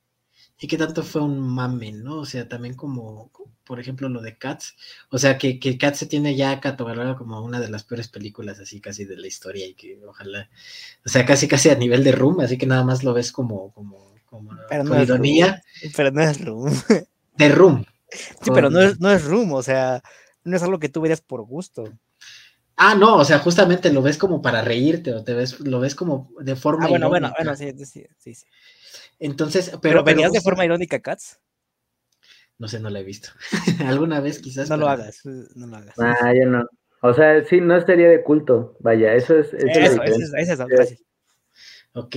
[0.61, 2.21] y qué tanto fue un mame, ¿no?
[2.21, 3.31] O sea, también como,
[3.65, 4.77] por ejemplo, lo de Cats,
[5.11, 8.59] o sea, que, que Cats se tiene ya catalogado como una de las peores películas
[8.59, 10.51] así casi de la historia y que ojalá,
[11.07, 13.73] o sea, casi casi a nivel de Room, así que nada más lo ves como,
[13.73, 15.63] como, como Pero no ironía
[15.97, 16.73] Pero no es Room.
[17.37, 17.85] de Room.
[18.11, 20.03] Sí, pero no es, no es Room, o sea,
[20.43, 21.85] no es algo que tú verías por gusto.
[22.81, 25.95] Ah, no, o sea, justamente lo ves como para reírte o te ves, lo ves
[25.95, 28.35] como de forma Ah, bueno, bueno, bueno, sí, sí, sí.
[28.35, 28.47] sí.
[29.19, 31.41] Entonces, pero, Pero, pero verías de forma irónica, Cats.
[32.59, 33.31] No sé, no la he visto.
[33.87, 34.69] Alguna vez quizás.
[34.69, 35.95] No lo hagas, no lo hagas.
[35.99, 36.67] Ah, yo no.
[37.03, 38.77] O sea, sí, no sería de culto.
[38.81, 39.53] Vaya, eso es.
[39.55, 41.03] esa es la Eso, eso, es- eso, gracias.
[41.93, 42.17] Ok.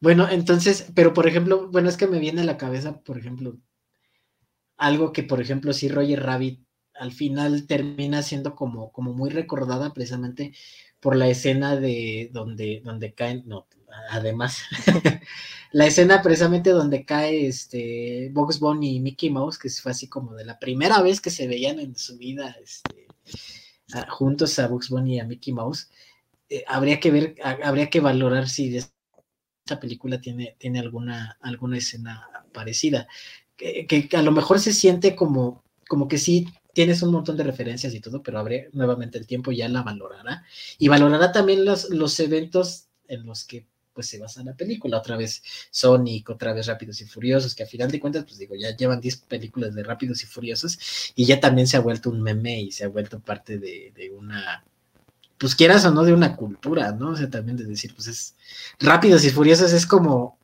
[0.00, 3.58] Bueno, entonces, pero por ejemplo, bueno, es que me viene a la cabeza, por ejemplo,
[4.76, 9.92] algo que, por ejemplo, sí Roger Rabbit al final termina siendo como, como muy recordada
[9.92, 10.52] precisamente
[11.00, 13.66] por la escena de donde, donde caen, no,
[14.10, 14.58] además,
[15.72, 20.34] la escena precisamente donde cae este Bugs Bunny y Mickey Mouse, que fue así como
[20.34, 23.06] de la primera vez que se veían en su vida este,
[24.08, 25.90] juntos a Bugs Bunny y a Mickey Mouse.
[26.50, 31.78] eh, habría que ver, ha- habría que valorar si esta película tiene, tiene alguna, alguna
[31.78, 33.08] escena parecida.
[33.56, 37.94] Que, a lo mejor se siente como, como que sí tienes un montón de referencias
[37.94, 40.44] y todo, pero habría nuevamente el tiempo ya la valorará.
[40.78, 43.66] Y valorará también los, los eventos en los que
[44.00, 44.96] pues se basa la película.
[44.96, 48.54] Otra vez Sonic, otra vez Rápidos y Furiosos, que a final de cuentas, pues digo,
[48.54, 50.78] ya llevan 10 películas de Rápidos y Furiosos
[51.14, 54.08] y ya también se ha vuelto un meme y se ha vuelto parte de, de
[54.08, 54.64] una,
[55.36, 57.10] pues quieras o no, de una cultura, ¿no?
[57.10, 58.36] O sea, también de decir, pues es
[58.78, 60.38] Rápidos y Furiosos es como,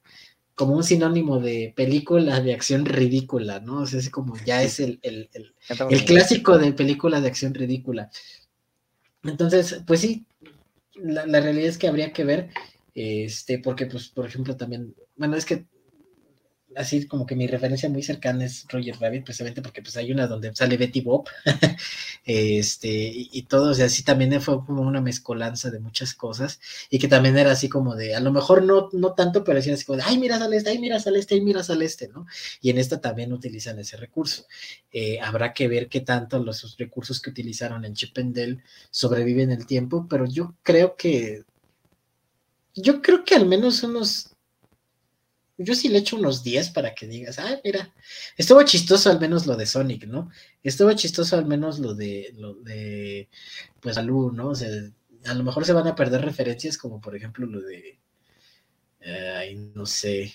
[0.55, 3.81] como un sinónimo de película de acción ridícula, ¿no?
[3.81, 5.55] O sea, es como ya es el, el, el,
[5.89, 8.11] el clásico de película de acción ridícula.
[9.23, 10.27] Entonces, pues sí,
[10.93, 12.51] la, la realidad es que habría que ver,
[12.97, 15.67] este, porque, pues, por ejemplo, también, bueno, es que
[16.77, 20.27] así como que mi referencia muy cercana es Roger Rabbit, precisamente porque pues hay una
[20.27, 21.29] donde sale Betty Bob,
[22.25, 26.59] este, y, y todo, o sea, así también fue como una mezcolanza de muchas cosas,
[26.91, 29.85] y que también era así como de, a lo mejor no, no tanto, pero así
[29.85, 32.27] como de, ay, mira, sale este, ay, mira, sale este, ay, mira, sale este, ¿no?
[32.63, 34.47] Y en esta también utilizan ese recurso.
[34.91, 39.51] Eh, habrá que ver qué tanto los recursos que utilizaron en Chip and Dale sobreviven
[39.51, 41.45] el tiempo, pero yo creo que,
[42.77, 44.31] yo creo que al menos unos
[45.59, 47.93] yo sí le echo unos 10 para que digas, ah, mira,
[48.37, 50.31] estuvo chistoso al menos lo de Sonic, ¿no?
[50.63, 53.29] Estuvo chistoso al menos lo de, lo de,
[53.81, 54.49] pues, Alu, ¿no?
[54.51, 54.69] O sea,
[55.25, 57.99] a lo mejor se van a perder referencias como por ejemplo lo de,
[59.01, 60.33] eh, ay, no sé,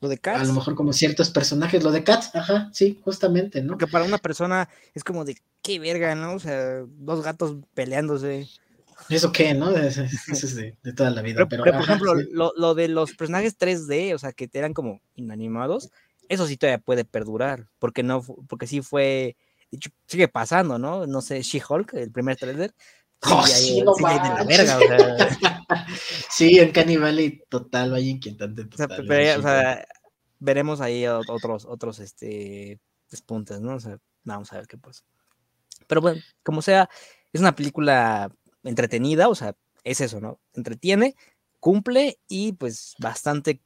[0.00, 0.48] Lo de a Cats.
[0.48, 3.72] lo mejor como ciertos personajes, lo de Cats, ajá, sí, justamente, ¿no?
[3.72, 6.34] Porque para una persona es como de qué verga, ¿no?
[6.34, 8.48] O sea, dos gatos peleándose.
[9.08, 9.70] ¿Eso qué, no?
[9.76, 12.28] Eso es de, de toda la vida, Pero, pero, pero, por ajá, ejemplo, sí.
[12.32, 15.90] lo, lo de los personajes 3D, o sea, que eran como inanimados,
[16.28, 19.36] eso sí todavía puede perdurar, porque no, porque sí fue,
[20.06, 21.06] sigue pasando, ¿no?
[21.06, 22.74] No sé, She-Hulk, el primer trailer.
[23.26, 25.28] Oh, sí, no CGI de la verga, o sea,
[26.30, 28.62] Sí, en Cannibal y total, vaya inquietante.
[28.62, 29.86] o sea, total, pero sí, o sea,
[30.40, 32.80] veremos ahí ot- otros, otros, este,
[33.10, 33.76] despuntes, ¿no?
[33.76, 35.04] O sea, vamos a ver qué pasa.
[35.86, 36.88] Pero bueno, como sea,
[37.32, 38.30] es una película
[38.64, 39.54] entretenida, o sea,
[39.84, 40.40] es eso, ¿no?
[40.54, 41.14] Entretiene,
[41.60, 43.60] cumple y pues bastante,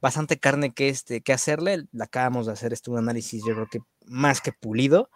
[0.00, 1.86] bastante carne que, este, que hacerle.
[1.92, 5.10] La acabamos de hacer este un análisis, yo creo que más que pulido.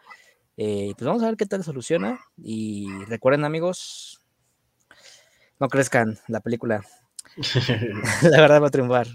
[0.56, 2.20] Eh, pues vamos a ver qué tal soluciona.
[2.36, 4.20] Y recuerden, amigos,
[5.58, 6.84] no crezcan la película.
[8.22, 9.06] la verdad va a triunfar.